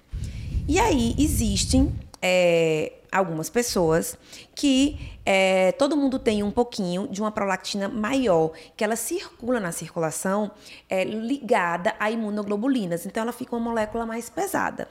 E 0.67 0.79
aí 0.79 1.13
existem 1.17 1.93
é, 2.21 2.93
algumas 3.13 3.49
pessoas 3.49 4.17
que 4.55 5.13
é, 5.25 5.71
todo 5.73 5.95
mundo 5.95 6.19
tem 6.19 6.43
um 6.43 6.51
pouquinho 6.51 7.07
de 7.07 7.21
uma 7.21 7.31
prolactina 7.31 7.87
maior, 7.87 8.51
que 8.75 8.83
ela 8.83 8.95
circula 8.95 9.59
na 9.59 9.71
circulação 9.71 10.51
é, 10.89 11.03
ligada 11.03 11.95
a 11.99 12.11
imunoglobulinas. 12.11 13.05
Então, 13.05 13.23
ela 13.23 13.31
fica 13.31 13.55
uma 13.55 13.63
molécula 13.63 14.05
mais 14.05 14.29
pesada. 14.29 14.87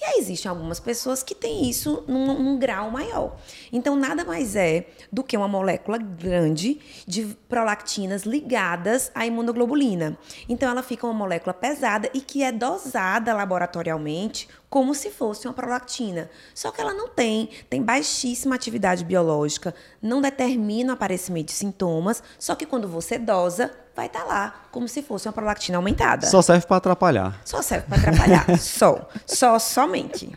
E 0.00 0.04
aí 0.04 0.18
existem 0.18 0.48
algumas 0.48 0.80
pessoas 0.80 1.22
que 1.22 1.34
têm 1.34 1.68
isso 1.68 2.02
num, 2.06 2.38
num 2.38 2.58
grau 2.58 2.90
maior. 2.90 3.36
Então, 3.72 3.94
nada 3.94 4.24
mais 4.24 4.56
é 4.56 4.86
do 5.12 5.22
que 5.22 5.36
uma 5.36 5.48
molécula 5.48 5.98
grande 5.98 6.80
de 7.06 7.36
prolactinas 7.48 8.22
ligadas 8.22 9.10
à 9.14 9.26
imunoglobulina. 9.26 10.16
Então, 10.48 10.70
ela 10.70 10.82
fica 10.82 11.06
uma 11.06 11.14
molécula 11.14 11.52
pesada 11.52 12.08
e 12.14 12.20
que 12.20 12.42
é 12.42 12.50
dosada 12.50 13.34
laboratorialmente 13.34 14.48
como 14.74 14.92
se 14.92 15.08
fosse 15.08 15.46
uma 15.46 15.54
prolactina. 15.54 16.28
Só 16.52 16.72
que 16.72 16.80
ela 16.80 16.92
não 16.92 17.06
tem, 17.06 17.48
tem 17.68 17.82
baixíssima 17.82 18.54
atividade 18.54 19.04
biológica, 19.04 19.74
não 20.00 20.20
determina 20.20 20.92
o 20.92 20.94
aparecimento 20.94 21.46
de 21.46 21.52
sintomas, 21.52 22.22
só 22.38 22.54
que 22.54 22.66
quando 22.66 22.88
você 22.88 23.18
dosa, 23.18 23.70
vai 23.94 24.06
estar 24.06 24.20
tá 24.20 24.24
lá, 24.26 24.64
como 24.70 24.88
se 24.88 25.02
fosse 25.02 25.28
uma 25.28 25.32
prolactina 25.32 25.78
aumentada. 25.78 26.26
Só 26.26 26.42
serve 26.42 26.66
para 26.66 26.76
atrapalhar. 26.76 27.40
Só 27.44 27.62
serve 27.62 27.86
para 27.86 27.98
atrapalhar. 27.98 28.58
só. 28.58 29.08
Só, 29.26 29.58
somente. 29.58 30.30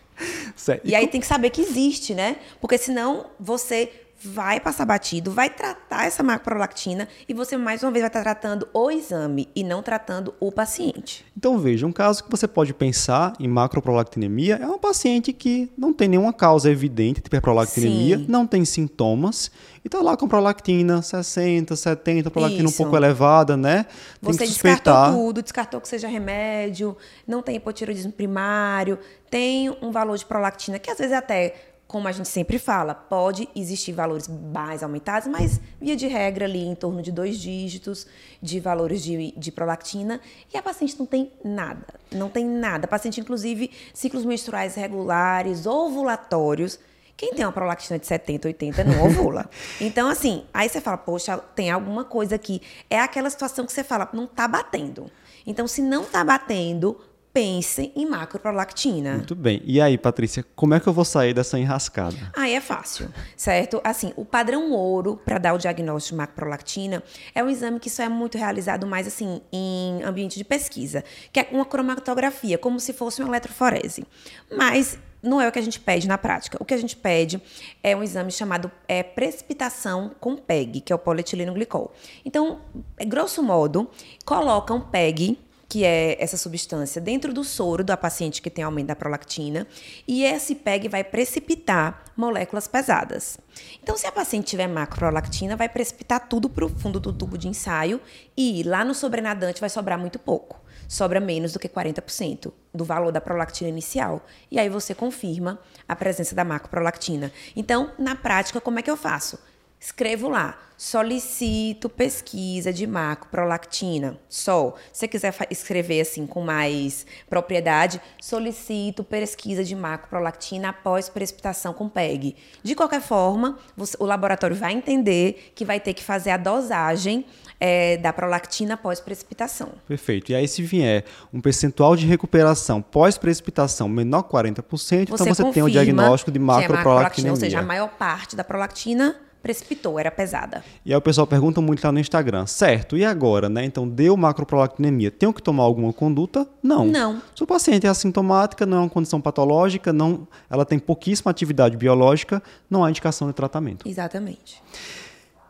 Certo. 0.56 0.88
E 0.88 0.96
aí 0.96 1.08
tem 1.08 1.22
que 1.22 1.28
saber 1.28 1.50
que 1.50 1.62
existe, 1.62 2.13
né? 2.13 2.38
Porque 2.60 2.78
senão 2.78 3.28
você 3.40 3.92
vai 4.23 4.60
passar 4.60 4.86
batido, 4.86 5.32
vai 5.32 5.49
tratar 5.49 6.06
essa 6.06 6.23
macrolactina 6.23 7.08
e 7.30 7.34
você 7.34 7.56
mais 7.56 7.84
uma 7.84 7.91
vez 7.91 8.01
vai 8.01 8.10
estar 8.10 8.21
tratando 8.21 8.67
o 8.73 8.89
exame 8.89 9.47
e 9.56 9.63
não 9.63 9.84
tratando 9.84 10.34
o 10.39 10.51
paciente. 10.51 11.23
Então 11.36 11.60
veja, 11.60 11.86
um 11.86 11.91
caso 11.91 12.23
que 12.23 12.32
você 12.32 12.47
pode 12.47 12.73
pensar 12.73 13.34
em 13.39 13.47
macroprolactinemia 13.47 14.56
é 14.56 14.65
uma 14.65 14.80
paciente 14.80 15.32
que 15.32 15.71
não 15.77 15.93
tem 15.93 16.08
nenhuma 16.08 16.34
causa 16.34 16.69
evidente 16.71 17.21
de 17.21 17.27
hiperprolactinemia, 17.27 18.17
Sim. 18.17 18.25
não 18.27 18.47
tem 18.47 18.65
sintomas 18.65 19.51
e 19.84 19.88
está 19.88 20.01
lá 20.01 20.17
com 20.17 20.27
prolactina 20.27 21.01
60, 21.01 21.75
70, 21.75 22.32
prolactina 22.32 22.67
Isso. 22.67 22.73
um 22.73 22.77
pouco 22.77 22.97
elevada, 22.97 23.56
né? 23.56 23.84
Tem 23.84 24.34
você 24.34 24.47
descartou 24.47 25.12
tudo, 25.12 25.43
descartou 25.43 25.80
que 25.80 25.88
seja 25.88 26.08
remédio, 26.08 26.97
não 27.27 27.43
tem 27.43 27.58
hipotiroidismo 27.58 28.12
primário, 28.12 28.97
tem 29.30 29.69
um 29.82 29.91
valor 29.91 30.17
de 30.17 30.25
prolactina 30.25 30.80
que 30.80 30.89
às 30.89 30.97
vezes 30.97 31.13
é 31.13 31.17
até 31.17 31.53
como 31.88 32.08
a 32.08 32.12
gente 32.12 32.28
sempre 32.28 32.60
fala, 32.60 32.93
pode 32.93 33.47
existir 33.56 33.93
valores 33.93 34.28
mais 34.28 34.84
aumentados, 34.84 35.28
mas 35.28 35.60
via 35.80 35.95
de 35.95 36.06
regra 36.06 36.45
ali 36.45 36.65
em 36.65 36.76
torno 36.76 37.02
de 37.02 37.12
dois 37.12 37.39
dígitos 37.39 38.06
de 38.41 38.60
valores 38.60 39.02
de, 39.02 39.34
de 39.38 39.52
prolactina 39.52 40.19
e 40.54 40.58
a 40.58 40.62
paciente 40.62 41.00
não 41.00 41.06
tem 41.06 41.32
nada, 41.43 41.88
não 42.12 42.30
tem 42.30 42.45
nada. 42.45 42.86
A 42.86 42.88
paciente, 42.89 43.21
inclusive, 43.21 43.71
ciclos 43.93 44.26
menstruais 44.26 44.76
regulares, 44.76 45.65
ovulatórios. 45.65 46.78
Quem 47.15 47.34
tem 47.34 47.45
uma 47.45 47.54
prolactina 47.54 47.97
de 47.97 48.06
70, 48.06 48.50
80 48.50 48.84
não 48.84 49.06
ovula. 49.06 49.50
Então, 49.80 50.10
assim, 50.10 50.43
aí 50.54 50.67
você 50.67 50.82
fala, 50.82 50.97
poxa, 50.97 51.38
tem 51.38 51.71
alguma 51.71 52.04
coisa 52.04 52.36
aqui. 52.36 52.62
É 52.89 53.00
aquela 53.00 53.30
situação 53.30 53.65
que 53.65 53.71
você 53.71 53.84
fala, 53.84 54.10
não 54.13 54.28
tá 54.28 54.47
batendo. 54.47 55.10
Então, 55.45 55.67
se 55.67 55.82
não 55.82 56.04
tá 56.04 56.23
batendo, 56.23 57.00
pense 57.38 57.91
em 57.95 58.04
macroprolactina. 58.08 59.17
Muito 59.17 59.36
bem. 59.36 59.62
E 59.63 59.80
aí, 59.80 59.95
Patrícia, 59.95 60.43
como 60.56 60.73
é 60.73 60.80
que 60.80 60.88
eu 60.88 60.93
vou 60.93 61.06
sair 61.06 61.36
dessa 61.36 61.60
enrascada? 61.60 62.17
Aí 62.36 62.56
é 62.56 62.60
fácil, 62.60 63.10
certo? 63.36 63.80
Assim, 63.84 64.12
o 64.15 64.26
padrão 64.26 64.71
ouro 64.71 65.21
para 65.23 65.38
dar 65.38 65.54
o 65.54 65.58
diagnóstico 65.60 66.15
de 66.15 66.17
macroprolactina 66.17 67.04
é 67.36 67.43
um 67.43 67.47
exame 67.47 67.80
que 67.80 67.91
só 67.91 68.02
é 68.02 68.10
muito 68.10 68.39
realizado 68.39 68.88
mais 68.88 69.06
assim 69.06 69.39
em 69.52 70.02
ambiente 70.02 70.36
de 70.36 70.43
pesquisa, 70.43 71.04
que 71.32 71.39
é 71.39 71.47
uma 71.52 71.63
cromatografia, 71.63 72.58
como 72.58 72.80
se 72.80 72.91
fosse 72.91 73.21
uma 73.21 73.30
eletroforese. 73.30 74.04
Mas 74.52 74.97
não 75.21 75.39
é 75.39 75.47
o 75.47 75.52
que 75.52 75.60
a 75.60 75.63
gente 75.63 75.80
pede 75.80 76.08
na 76.08 76.17
prática. 76.17 76.58
O 76.60 76.65
que 76.65 76.73
a 76.73 76.78
gente 76.78 76.97
pede 76.97 77.39
é 77.84 77.95
um 77.95 78.02
exame 78.02 78.32
chamado 78.32 78.71
é, 78.88 79.04
precipitação 79.04 80.10
com 80.19 80.36
PEG, 80.36 80.82
que 80.82 80.91
é 80.91 80.95
o 80.95 81.00
polietileno 81.00 81.54
glicol. 81.54 81.93
Então, 82.26 82.62
grosso 83.06 83.43
modo, 83.43 83.88
coloca 84.26 84.73
um 84.73 84.82
PEG 84.82 85.38
que 85.69 85.84
é 85.84 86.21
essa 86.21 86.38
substância, 86.38 87.01
dentro 87.01 87.34
do 87.34 87.43
soro 87.43 87.84
da 87.84 87.97
paciente 87.97 88.41
que 88.41 88.49
tem 88.49 88.63
aumento 88.63 88.88
da 88.88 88.95
prolactina, 88.95 89.67
e 90.08 90.23
esse 90.23 90.56
PEG 90.56 90.88
vai 90.88 91.03
precipitar 91.03 92.06
moléculas 92.15 92.67
pesadas. 92.67 93.38
Então, 93.84 93.97
se 93.97 94.08
a 94.08 94.12
paciente 94.12 94.47
tiver 94.47 94.67
macroprolactina, 94.67 95.56
vai 95.56 95.67
precipitar 95.67 96.27
tudo 96.27 96.49
para 96.49 96.65
o 96.65 96.69
fundo 96.69 96.99
do 96.99 97.12
tubo 97.12 97.38
de 97.38 97.47
ensaio 97.47 97.99
e 98.36 98.63
lá 98.63 98.86
no 98.86 98.93
sobrenadante 98.93 99.60
vai 99.60 99.69
sobrar 99.69 99.99
muito 99.99 100.17
pouco. 100.17 100.62
Sobra 100.88 101.19
menos 101.19 101.51
do 101.51 101.60
que 101.60 101.67
40% 101.67 102.53
do 102.73 102.86
valor 102.86 103.12
da 103.12 103.19
prolactina 103.19 103.69
inicial. 103.69 104.25
E 104.49 104.58
aí 104.58 104.69
você 104.69 104.95
confirma 104.95 105.60
a 105.86 105.95
presença 105.95 106.34
da 106.34 106.45
macroprolactina. 106.45 107.32
Então, 107.56 107.91
na 107.99 108.15
prática, 108.15 108.62
como 108.62 108.80
é 108.80 108.82
que 108.82 108.89
eu 108.89 108.95
faço? 108.95 109.38
Escrevo 109.80 110.28
lá, 110.28 110.58
solicito 110.76 111.88
pesquisa 111.88 112.74
de 112.74 112.88
macroprolactina. 112.88 114.18
Só. 114.28 114.76
Se 114.92 115.00
você 115.00 115.08
quiser 115.08 115.36
escrever 115.52 116.02
assim 116.02 116.26
com 116.26 116.42
mais 116.42 117.06
propriedade, 117.30 118.02
solicito 118.20 119.04
pesquisa 119.04 119.63
de 119.63 119.76
macroprolactina 119.76 120.70
após 120.70 121.10
precipitação 121.10 121.74
com 121.74 121.88
PEG. 121.88 122.36
De 122.63 122.74
qualquer 122.74 123.02
forma, 123.02 123.58
você, 123.76 123.96
o 124.00 124.06
laboratório 124.06 124.56
vai 124.56 124.74
entender 124.74 125.52
que 125.54 125.63
vai 125.63 125.80
ter 125.80 125.94
que 125.94 126.04
fazer 126.04 126.32
a 126.32 126.38
dosagem 126.38 127.24
é, 127.60 127.98
da 127.98 128.12
prolactina 128.12 128.74
após 128.74 129.00
precipitação. 129.00 129.70
Perfeito. 129.88 130.32
E 130.32 130.36
aí, 130.36 130.48
se 130.48 130.63
vier 130.63 131.06
um 131.32 131.40
percentual 131.40 131.96
de 131.96 132.08
recuperação 132.08 132.82
pós-precipitação 132.82 133.88
menor 133.88 134.24
40%, 134.24 134.63
você 134.70 134.96
então 134.96 135.18
você 135.28 135.52
tem 135.52 135.62
o 135.62 135.70
diagnóstico 135.70 136.32
de 136.32 136.40
macroprolactinemia. 136.40 137.30
É 137.30 137.34
ou 137.34 137.40
seja, 137.40 137.60
a 137.60 137.63
maior 137.63 137.90
parte 137.90 138.36
da 138.36 138.44
prolactina 138.44 139.16
precipitou, 139.41 140.00
era 140.00 140.12
pesada. 140.12 140.63
E 140.86 140.91
aí 140.91 140.97
o 140.97 141.02
pessoal 141.02 141.26
pergunta 141.26 141.62
muito 141.62 141.84
lá 141.84 141.91
no 141.91 142.00
Instagram, 142.00 142.45
certo, 142.45 142.97
e 142.97 143.06
agora, 143.06 143.47
né? 143.50 143.63
Então, 143.63 143.88
deu 143.88 144.15
macroprolactinemia, 144.17 145.12
tenho 145.12 145.34
que 145.34 145.41
tomar 145.41 145.63
alguma 145.63 145.93
conduta? 145.93 146.47
Não. 146.62 146.86
Não. 146.86 147.21
Se 147.36 147.43
o 147.43 147.47
paciente 147.47 147.88
é 147.88 147.89
assintomática, 147.89 148.65
não 148.65 148.78
é 148.78 148.80
uma 148.82 148.89
condição 148.89 149.21
patológica, 149.21 149.93
não, 149.93 150.28
ela 150.50 150.65
tem 150.65 150.80
pouquíssima 150.80 151.32
atividade 151.32 151.78
biológica, 151.78 152.41
não 152.69 152.84
há 152.84 152.89
indicação 152.89 153.28
de 153.28 153.34
tratamento. 153.34 153.88
Exatamente. 153.88 154.62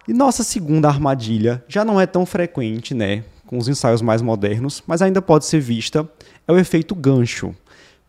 E 0.08 0.14
nossa 0.14 0.44
segunda 0.44 0.88
armadilha 0.88 1.64
já 1.68 1.84
não 1.84 2.00
é 2.00 2.06
tão 2.06 2.26
frequente, 2.26 2.94
né? 2.94 3.24
Com 3.46 3.58
os 3.58 3.68
ensaios 3.68 4.02
mais 4.02 4.22
modernos, 4.22 4.84
mas 4.86 5.02
ainda 5.02 5.22
pode 5.22 5.46
ser 5.46 5.60
vista, 5.60 6.08
é 6.48 6.52
o 6.52 6.58
efeito 6.58 6.94
gancho 6.94 7.56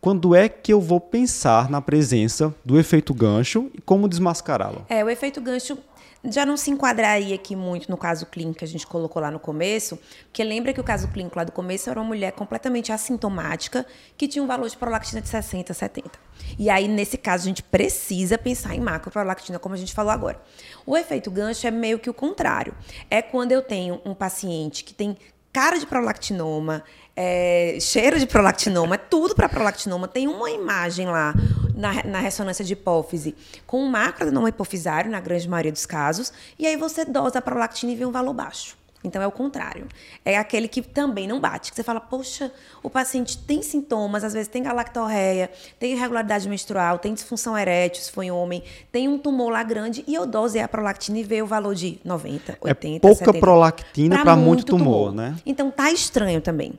quando 0.01 0.35
é 0.35 0.49
que 0.49 0.73
eu 0.73 0.81
vou 0.81 1.01
pensar 1.01 1.69
na 1.69 1.81
presença 1.81 2.55
do 2.65 2.79
efeito 2.79 3.13
gancho 3.13 3.71
e 3.75 3.81
como 3.81 4.09
desmascará-lo? 4.09 4.87
É, 4.89 5.05
o 5.05 5.11
efeito 5.11 5.41
gancho 5.41 5.77
já 6.25 6.45
não 6.45 6.57
se 6.57 6.71
enquadraria 6.71 7.35
aqui 7.35 7.55
muito 7.55 7.91
no 7.91 7.97
caso 7.97 8.27
clínico 8.27 8.59
que 8.59 8.65
a 8.65 8.69
gente 8.69 8.87
colocou 8.87 9.23
lá 9.23 9.31
no 9.31 9.39
começo, 9.39 9.99
porque 10.25 10.43
lembra 10.43 10.73
que 10.73 10.81
o 10.81 10.85
caso 10.85 11.09
clínico 11.09 11.37
lá 11.37 11.45
do 11.45 11.53
começo 11.53 11.89
era 11.89 11.99
uma 11.99 12.07
mulher 12.07 12.33
completamente 12.33 12.93
assintomática 12.93 13.87
que 14.17 14.27
tinha 14.27 14.43
um 14.43 14.47
valor 14.47 14.69
de 14.69 14.77
prolactina 14.77 15.21
de 15.21 15.29
60, 15.29 15.73
70. 15.73 16.11
E 16.59 16.71
aí, 16.71 16.89
nesse 16.89 17.17
caso, 17.17 17.45
a 17.45 17.47
gente 17.47 17.63
precisa 17.63 18.39
pensar 18.39 18.75
em 18.75 18.81
macroprolactina, 18.81 19.59
como 19.59 19.75
a 19.75 19.79
gente 19.79 19.95
falou 19.95 20.11
agora. 20.11 20.41
O 20.87 20.97
efeito 20.97 21.31
gancho 21.31 21.67
é 21.67 21.71
meio 21.71 21.99
que 21.99 22.11
o 22.11 22.15
contrário. 22.15 22.75
É 23.11 23.23
quando 23.23 23.53
eu 23.53 23.63
tenho 23.63 24.01
um 24.05 24.15
paciente 24.15 24.85
que 24.85 24.95
tem 24.95 25.17
cara 25.53 25.79
de 25.79 25.87
prolactinoma, 25.87 26.85
é, 27.21 27.79
cheiro 27.81 28.17
de 28.17 28.29
prolactinoma, 28.29 28.95
é 28.95 28.99
tudo 28.99 29.35
para 29.35 29.49
prolactinoma. 29.49 30.07
Tem 30.07 30.29
uma 30.29 30.49
imagem 30.53 31.09
lá 31.09 31.35
na, 31.75 32.05
na 32.05 32.21
ressonância 32.21 32.65
de 32.65 32.75
hipófise 32.75 33.35
com 33.67 33.83
um 33.83 33.89
macroadenoma 33.89 34.49
hipofisário, 34.49 35.11
na 35.11 35.19
grande 35.19 35.49
maioria 35.49 35.73
dos 35.73 35.85
casos, 35.85 36.33
e 36.57 36.65
aí 36.65 36.77
você 36.77 37.05
dosa 37.05 37.41
a 37.41 37.43
prolactina 37.43 37.91
e 37.91 37.97
vê 37.97 38.07
um 38.07 38.13
valor 38.13 38.33
baixo. 38.33 38.79
Então 39.03 39.21
é 39.21 39.27
o 39.27 39.33
contrário. 39.33 39.87
É 40.25 40.37
aquele 40.37 40.69
que 40.69 40.81
também 40.81 41.27
não 41.27 41.41
bate. 41.41 41.71
Que 41.71 41.77
você 41.77 41.83
fala, 41.83 42.01
poxa, 42.01 42.53
o 42.83 42.91
paciente 42.91 43.39
tem 43.39 43.63
sintomas, 43.63 44.23
às 44.23 44.33
vezes 44.33 44.49
tem 44.49 44.63
galactorreia, 44.63 45.51
tem 45.79 45.95
irregularidade 45.95 46.49
menstrual, 46.49 46.99
tem 46.99 47.15
disfunção 47.15 47.59
erétil, 47.59 48.03
se 48.03 48.13
foi 48.13 48.31
homem, 48.31 48.63
tem 48.93 49.09
um 49.09 49.19
tumor 49.19 49.51
lá 49.51 49.63
grande 49.65 50.05
e 50.07 50.15
eu 50.15 50.25
dose 50.25 50.61
a 50.61 50.69
prolactina 50.69 51.19
e 51.19 51.25
vê 51.25 51.43
o 51.43 51.47
valor 51.47 51.75
de 51.75 51.99
90, 52.05 52.59
80, 52.61 52.97
é 52.97 53.01
pouca 53.01 53.25
70. 53.25 53.41
prolactina 53.41 54.23
para 54.23 54.37
muito 54.37 54.65
tumor, 54.65 55.11
tumor, 55.11 55.13
né? 55.13 55.37
Então 55.45 55.69
tá 55.69 55.91
estranho 55.91 56.41
também. 56.41 56.75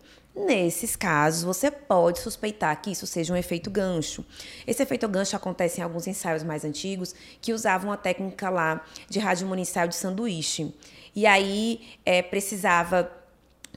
Nesses 0.46 0.96
casos, 0.96 1.44
você 1.44 1.70
pode 1.70 2.20
suspeitar 2.20 2.82
que 2.82 2.92
isso 2.92 3.06
seja 3.06 3.34
um 3.34 3.36
efeito 3.36 3.70
gancho. 3.70 4.24
Esse 4.66 4.82
efeito 4.82 5.06
gancho 5.08 5.36
acontece 5.36 5.82
em 5.82 5.84
alguns 5.84 6.08
ensaios 6.08 6.44
mais 6.44 6.64
antigos 6.64 7.14
que 7.42 7.52
usavam 7.52 7.92
a 7.92 7.98
técnica 7.98 8.50
lá 8.50 8.82
de 9.10 9.20
radiomunincial 9.20 9.86
de 9.86 9.96
sanduíche. 9.96 10.74
E 11.14 11.26
aí 11.26 11.82
é, 12.06 12.22
precisava 12.22 13.12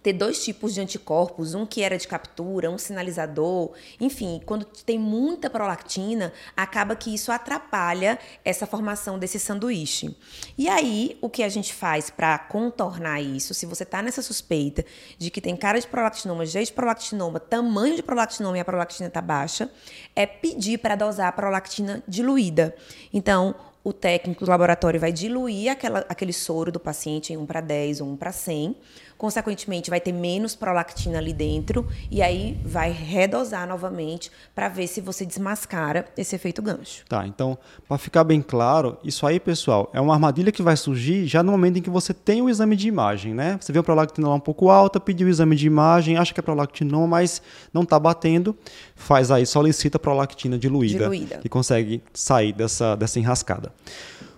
ter 0.02 0.12
dois 0.12 0.42
tipos 0.44 0.74
de 0.74 0.80
anticorpos, 0.80 1.54
um 1.54 1.64
que 1.64 1.82
era 1.82 1.96
de 1.96 2.08
captura, 2.08 2.70
um 2.70 2.78
sinalizador, 2.78 3.72
enfim, 4.00 4.40
quando 4.44 4.64
tem 4.64 4.98
muita 4.98 5.48
prolactina, 5.48 6.32
acaba 6.56 6.96
que 6.96 7.14
isso 7.14 7.30
atrapalha 7.30 8.18
essa 8.44 8.66
formação 8.66 9.18
desse 9.18 9.38
sanduíche. 9.38 10.16
E 10.58 10.68
aí, 10.68 11.16
o 11.20 11.28
que 11.28 11.42
a 11.42 11.48
gente 11.48 11.72
faz 11.72 12.10
para 12.10 12.38
contornar 12.38 13.20
isso, 13.20 13.54
se 13.54 13.64
você 13.64 13.84
está 13.84 14.02
nessa 14.02 14.22
suspeita 14.22 14.84
de 15.18 15.30
que 15.30 15.40
tem 15.40 15.56
cara 15.56 15.78
de 15.78 15.86
prolactinoma, 15.86 16.44
jeito 16.44 16.68
de 16.68 16.72
prolactinoma, 16.72 17.38
tamanho 17.38 17.94
de 17.94 18.02
prolactinoma 18.02 18.56
e 18.56 18.60
a 18.60 18.64
prolactina 18.64 19.08
está 19.08 19.20
baixa, 19.20 19.70
é 20.16 20.26
pedir 20.26 20.78
para 20.78 20.96
dosar 20.96 21.28
a 21.28 21.32
prolactina 21.32 22.02
diluída. 22.08 22.74
Então, 23.12 23.54
o 23.84 23.92
técnico 23.92 24.44
do 24.44 24.50
laboratório 24.50 25.00
vai 25.00 25.12
diluir 25.12 25.70
aquela, 25.70 26.04
aquele 26.08 26.32
soro 26.32 26.70
do 26.70 26.78
paciente 26.78 27.32
em 27.32 27.36
1 27.36 27.46
para 27.46 27.60
10 27.60 28.00
ou 28.00 28.08
1 28.08 28.16
para 28.16 28.32
100. 28.32 28.76
Consequentemente, 29.22 29.88
vai 29.88 30.00
ter 30.00 30.11
menos 30.11 30.56
prolactina 30.56 31.18
ali 31.18 31.32
dentro 31.32 31.87
e 32.11 32.20
aí 32.20 32.58
vai 32.64 32.90
redosar 32.90 33.68
novamente 33.68 34.32
para 34.52 34.68
ver 34.68 34.88
se 34.88 35.00
você 35.00 35.24
desmascara 35.24 36.06
esse 36.16 36.35
efeito 36.35 36.61
gancho. 36.61 37.04
Tá, 37.08 37.24
então, 37.24 37.56
para 37.87 37.96
ficar 37.98 38.24
bem 38.24 38.42
claro, 38.42 38.98
isso 39.04 39.24
aí, 39.24 39.38
pessoal, 39.38 39.88
é 39.94 40.00
uma 40.00 40.14
armadilha 40.14 40.50
que 40.50 40.61
vai 40.61 40.76
surgir 40.76 41.24
já 41.28 41.40
no 41.40 41.52
momento 41.52 41.78
em 41.78 41.82
que 41.82 41.88
você 41.88 42.12
tem 42.12 42.42
o 42.42 42.50
exame 42.50 42.74
de 42.74 42.88
imagem, 42.88 43.32
né? 43.32 43.56
Você 43.61 43.72
vê 43.72 43.78
a 43.78 43.82
prolactina 43.85 44.26
lá 44.26 44.35
um 44.35 44.40
pouco 44.40 44.68
alta, 44.68 44.98
pediu 44.98 45.28
o 45.28 45.30
exame 45.30 45.54
de 45.54 45.68
imagem, 45.68 46.16
acha 46.16 46.35
que 46.35 46.40
é 46.40 46.42
prolactinoma, 46.42 47.06
mas 47.06 47.40
não 47.72 47.82
está 47.82 48.00
batendo, 48.00 48.56
faz 48.96 49.30
aí, 49.30 49.46
solicita 49.46 50.00
prolactina 50.00 50.58
diluída, 50.58 51.04
diluída. 51.04 51.40
e 51.44 51.48
consegue 51.48 52.02
sair 52.12 52.52
dessa, 52.52 52.96
dessa 52.96 53.20
enrascada. 53.20 53.72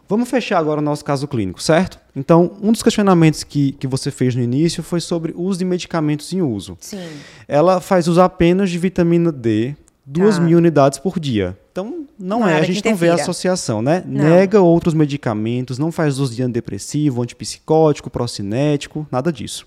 Vamos 0.08 0.28
fechar 0.28 0.58
agora 0.58 0.80
o 0.80 0.84
nosso 0.84 1.04
caso 1.04 1.26
clínico, 1.26 1.62
certo? 1.62 1.98
Então, 2.14 2.52
um 2.62 2.70
dos 2.72 2.82
questionamentos 2.82 3.42
que, 3.42 3.72
que 3.72 3.86
você 3.86 4.10
fez 4.10 4.34
no 4.34 4.42
início 4.42 4.82
foi 4.82 5.00
sobre 5.00 5.32
o 5.32 5.42
uso 5.42 5.58
de 5.58 5.64
medicamentos 5.64 6.32
em 6.32 6.42
uso. 6.42 6.76
Sim. 6.80 7.08
Ela 7.48 7.80
faz 7.80 8.06
uso 8.06 8.20
apenas 8.20 8.70
de 8.70 8.78
vitamina 8.78 9.32
D, 9.32 9.74
2 10.06 10.36
tá. 10.36 10.40
mil 10.42 10.58
unidades 10.58 10.98
por 10.98 11.18
dia. 11.18 11.58
Então, 11.72 12.04
não, 12.18 12.40
não 12.40 12.48
é, 12.48 12.58
a 12.58 12.62
gente 12.62 12.84
não 12.84 12.94
vê 12.94 13.08
a 13.08 13.14
associação, 13.14 13.82
né? 13.82 14.04
Não. 14.06 14.24
Nega 14.24 14.60
outros 14.60 14.94
medicamentos, 14.94 15.78
não 15.78 15.90
faz 15.90 16.18
uso 16.18 16.34
de 16.34 16.42
antidepressivo, 16.42 17.22
antipsicótico, 17.22 18.10
procinético, 18.10 19.06
nada 19.10 19.32
disso. 19.32 19.66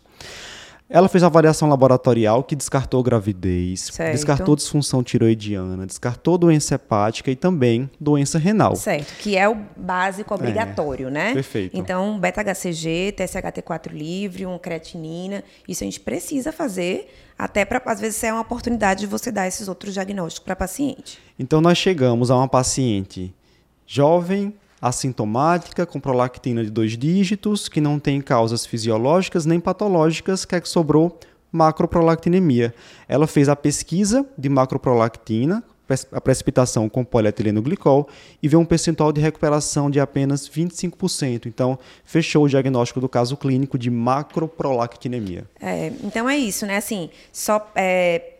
Ela 0.89 1.09
fez 1.09 1.21
avaliação 1.21 1.67
laboratorial 1.67 2.43
que 2.43 2.55
descartou 2.55 3.03
gravidez, 3.03 3.89
certo. 3.91 4.13
descartou 4.13 4.55
disfunção 4.55 5.03
tiroidiana, 5.03 5.85
descartou 5.85 6.37
doença 6.37 6.75
hepática 6.75 7.29
e 7.29 7.35
também 7.35 7.89
doença 7.99 8.39
renal. 8.39 8.75
Certo, 8.75 9.13
que 9.17 9.35
é 9.35 9.49
o 9.49 9.57
básico 9.75 10.33
obrigatório, 10.33 11.07
é, 11.07 11.11
né? 11.11 11.33
Perfeito. 11.33 11.75
Então, 11.77 12.17
beta-HCG, 12.17 13.15
TSHT4 13.17 13.91
livre, 13.91 14.45
um 14.45 14.57
creatinina, 14.57 15.43
isso 15.67 15.83
a 15.83 15.85
gente 15.85 15.99
precisa 15.99 16.53
fazer 16.53 17.13
até 17.37 17.63
para 17.63 17.81
às 17.85 17.99
vezes 17.99 18.23
é 18.23 18.31
uma 18.33 18.41
oportunidade 18.41 19.01
de 19.01 19.07
você 19.07 19.31
dar 19.31 19.47
esses 19.47 19.67
outros 19.67 19.93
diagnósticos 19.93 20.43
para 20.43 20.55
paciente. 20.55 21.19
Então 21.37 21.61
nós 21.61 21.77
chegamos 21.77 22.31
a 22.31 22.35
uma 22.35 22.47
paciente 22.47 23.33
jovem, 23.85 24.53
assintomática, 24.81 25.85
com 25.85 25.99
prolactina 25.99 26.63
de 26.63 26.69
dois 26.69 26.97
dígitos, 26.97 27.67
que 27.67 27.81
não 27.81 27.99
tem 27.99 28.21
causas 28.21 28.65
fisiológicas 28.65 29.45
nem 29.45 29.59
patológicas, 29.59 30.45
que 30.45 30.55
é 30.55 30.61
que 30.61 30.69
sobrou 30.69 31.19
macroprolactinemia. 31.51 32.73
Ela 33.07 33.27
fez 33.27 33.49
a 33.49 33.55
pesquisa 33.55 34.25
de 34.37 34.49
macroprolactina, 34.49 35.63
a 36.11 36.19
precipitação 36.19 36.89
com 36.89 37.03
polietileno 37.03 37.61
glicol, 37.61 38.09
e 38.43 38.47
viu 38.47 38.59
um 38.59 38.65
percentual 38.65 39.11
de 39.13 39.21
recuperação 39.21 39.89
de 39.89 39.99
apenas 39.99 40.47
25%. 40.47 41.45
Então, 41.45 41.79
fechou 42.03 42.43
o 42.43 42.49
diagnóstico 42.49 42.99
do 42.99 43.07
caso 43.07 43.37
clínico 43.37 43.77
de 43.77 43.89
macroprolactinemia. 43.89 45.45
É, 45.59 45.93
então 46.03 46.29
é 46.29 46.37
isso, 46.37 46.65
né? 46.65 46.77
Assim, 46.77 47.09
só 47.31 47.71
é, 47.73 48.36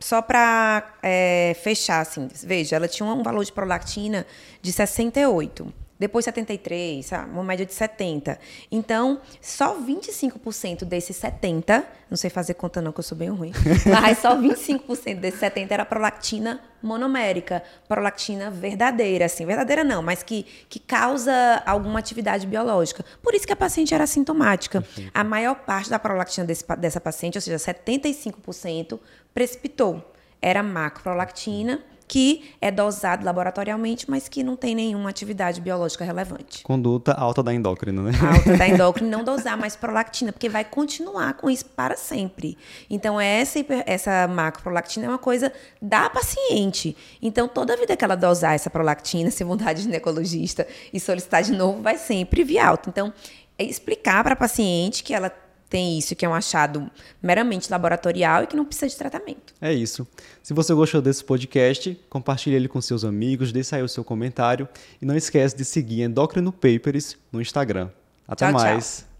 só 0.00 0.22
para 0.22 0.96
é, 1.02 1.56
fechar, 1.62 2.00
assim, 2.00 2.28
veja, 2.44 2.76
ela 2.76 2.88
tinha 2.88 3.06
um 3.06 3.22
valor 3.22 3.44
de 3.44 3.52
prolactina 3.52 4.26
de 4.60 4.72
68 4.72 5.81
depois 6.02 6.24
73, 6.24 7.06
sabe? 7.06 7.30
uma 7.30 7.44
média 7.44 7.64
de 7.64 7.72
70. 7.72 8.36
Então, 8.72 9.20
só 9.40 9.78
25% 9.78 10.84
desses 10.84 11.14
70, 11.14 11.86
não 12.10 12.16
sei 12.16 12.28
fazer 12.28 12.54
conta 12.54 12.82
não, 12.82 12.90
que 12.90 12.98
eu 12.98 13.04
sou 13.04 13.16
bem 13.16 13.28
ruim, 13.28 13.52
mas 13.86 14.18
só 14.18 14.36
25% 14.36 15.20
desses 15.20 15.38
70 15.38 15.72
era 15.72 15.84
prolactina 15.84 16.60
monomérica, 16.82 17.62
prolactina 17.86 18.50
verdadeira, 18.50 19.26
assim, 19.26 19.46
verdadeira 19.46 19.84
não, 19.84 20.02
mas 20.02 20.24
que, 20.24 20.42
que 20.68 20.80
causa 20.80 21.62
alguma 21.64 22.00
atividade 22.00 22.48
biológica. 22.48 23.04
Por 23.22 23.32
isso 23.32 23.46
que 23.46 23.52
a 23.52 23.56
paciente 23.56 23.94
era 23.94 24.04
sintomática. 24.04 24.84
A 25.14 25.22
maior 25.22 25.54
parte 25.54 25.88
da 25.88 26.00
prolactina 26.00 26.44
desse, 26.44 26.64
dessa 26.78 27.00
paciente, 27.00 27.38
ou 27.38 27.42
seja, 27.42 27.58
75%, 27.58 28.98
precipitou. 29.32 30.12
Era 30.40 30.64
macroprolactina, 30.64 31.80
que 32.12 32.52
é 32.60 32.70
dosado 32.70 33.24
laboratorialmente, 33.24 34.10
mas 34.10 34.28
que 34.28 34.44
não 34.44 34.54
tem 34.54 34.74
nenhuma 34.74 35.08
atividade 35.08 35.62
biológica 35.62 36.04
relevante. 36.04 36.62
Conduta 36.62 37.14
alta 37.14 37.42
da 37.42 37.54
endócrina, 37.54 38.02
né? 38.02 38.12
Alta 38.20 38.54
da 38.54 38.68
endócrina, 38.68 39.08
não 39.08 39.24
dosar 39.24 39.56
mais 39.56 39.76
prolactina, 39.76 40.30
porque 40.30 40.46
vai 40.46 40.62
continuar 40.62 41.32
com 41.32 41.48
isso 41.48 41.64
para 41.64 41.96
sempre. 41.96 42.58
Então, 42.90 43.18
essa, 43.18 43.60
essa 43.86 44.28
macroprolactina 44.28 45.06
é 45.06 45.08
uma 45.08 45.16
coisa 45.16 45.50
da 45.80 46.10
paciente. 46.10 46.94
Então, 47.22 47.48
toda 47.48 47.78
vida 47.78 47.96
que 47.96 48.04
ela 48.04 48.14
dosar 48.14 48.52
essa 48.56 48.68
prolactina, 48.68 49.30
se 49.30 49.42
vontade 49.42 49.78
de 49.78 49.84
ginecologista 49.86 50.66
e 50.92 51.00
solicitar 51.00 51.42
de 51.42 51.52
novo, 51.52 51.80
vai 51.80 51.96
sempre 51.96 52.44
vir 52.44 52.58
alta. 52.58 52.90
Então, 52.90 53.10
é 53.58 53.64
explicar 53.64 54.22
para 54.22 54.34
a 54.34 54.36
paciente 54.36 55.02
que 55.02 55.14
ela 55.14 55.32
tem 55.72 55.98
isso, 55.98 56.14
que 56.14 56.26
é 56.26 56.28
um 56.28 56.34
achado 56.34 56.90
meramente 57.22 57.70
laboratorial 57.70 58.42
e 58.42 58.46
que 58.46 58.54
não 58.54 58.62
precisa 58.62 58.88
de 58.88 58.96
tratamento. 58.96 59.54
É 59.58 59.72
isso. 59.72 60.06
Se 60.42 60.52
você 60.52 60.74
gostou 60.74 61.00
desse 61.00 61.24
podcast, 61.24 61.98
compartilhe 62.10 62.54
ele 62.54 62.68
com 62.68 62.78
seus 62.78 63.06
amigos, 63.06 63.52
deixe 63.52 63.74
aí 63.74 63.82
o 63.82 63.88
seu 63.88 64.04
comentário 64.04 64.68
e 65.00 65.06
não 65.06 65.16
esquece 65.16 65.56
de 65.56 65.64
seguir 65.64 66.02
Endocrino 66.02 66.52
Papers 66.52 67.16
no 67.32 67.40
Instagram. 67.40 67.88
Até 68.28 68.44
tchau, 68.44 68.52
mais. 68.52 68.98
Tchau. 68.98 69.11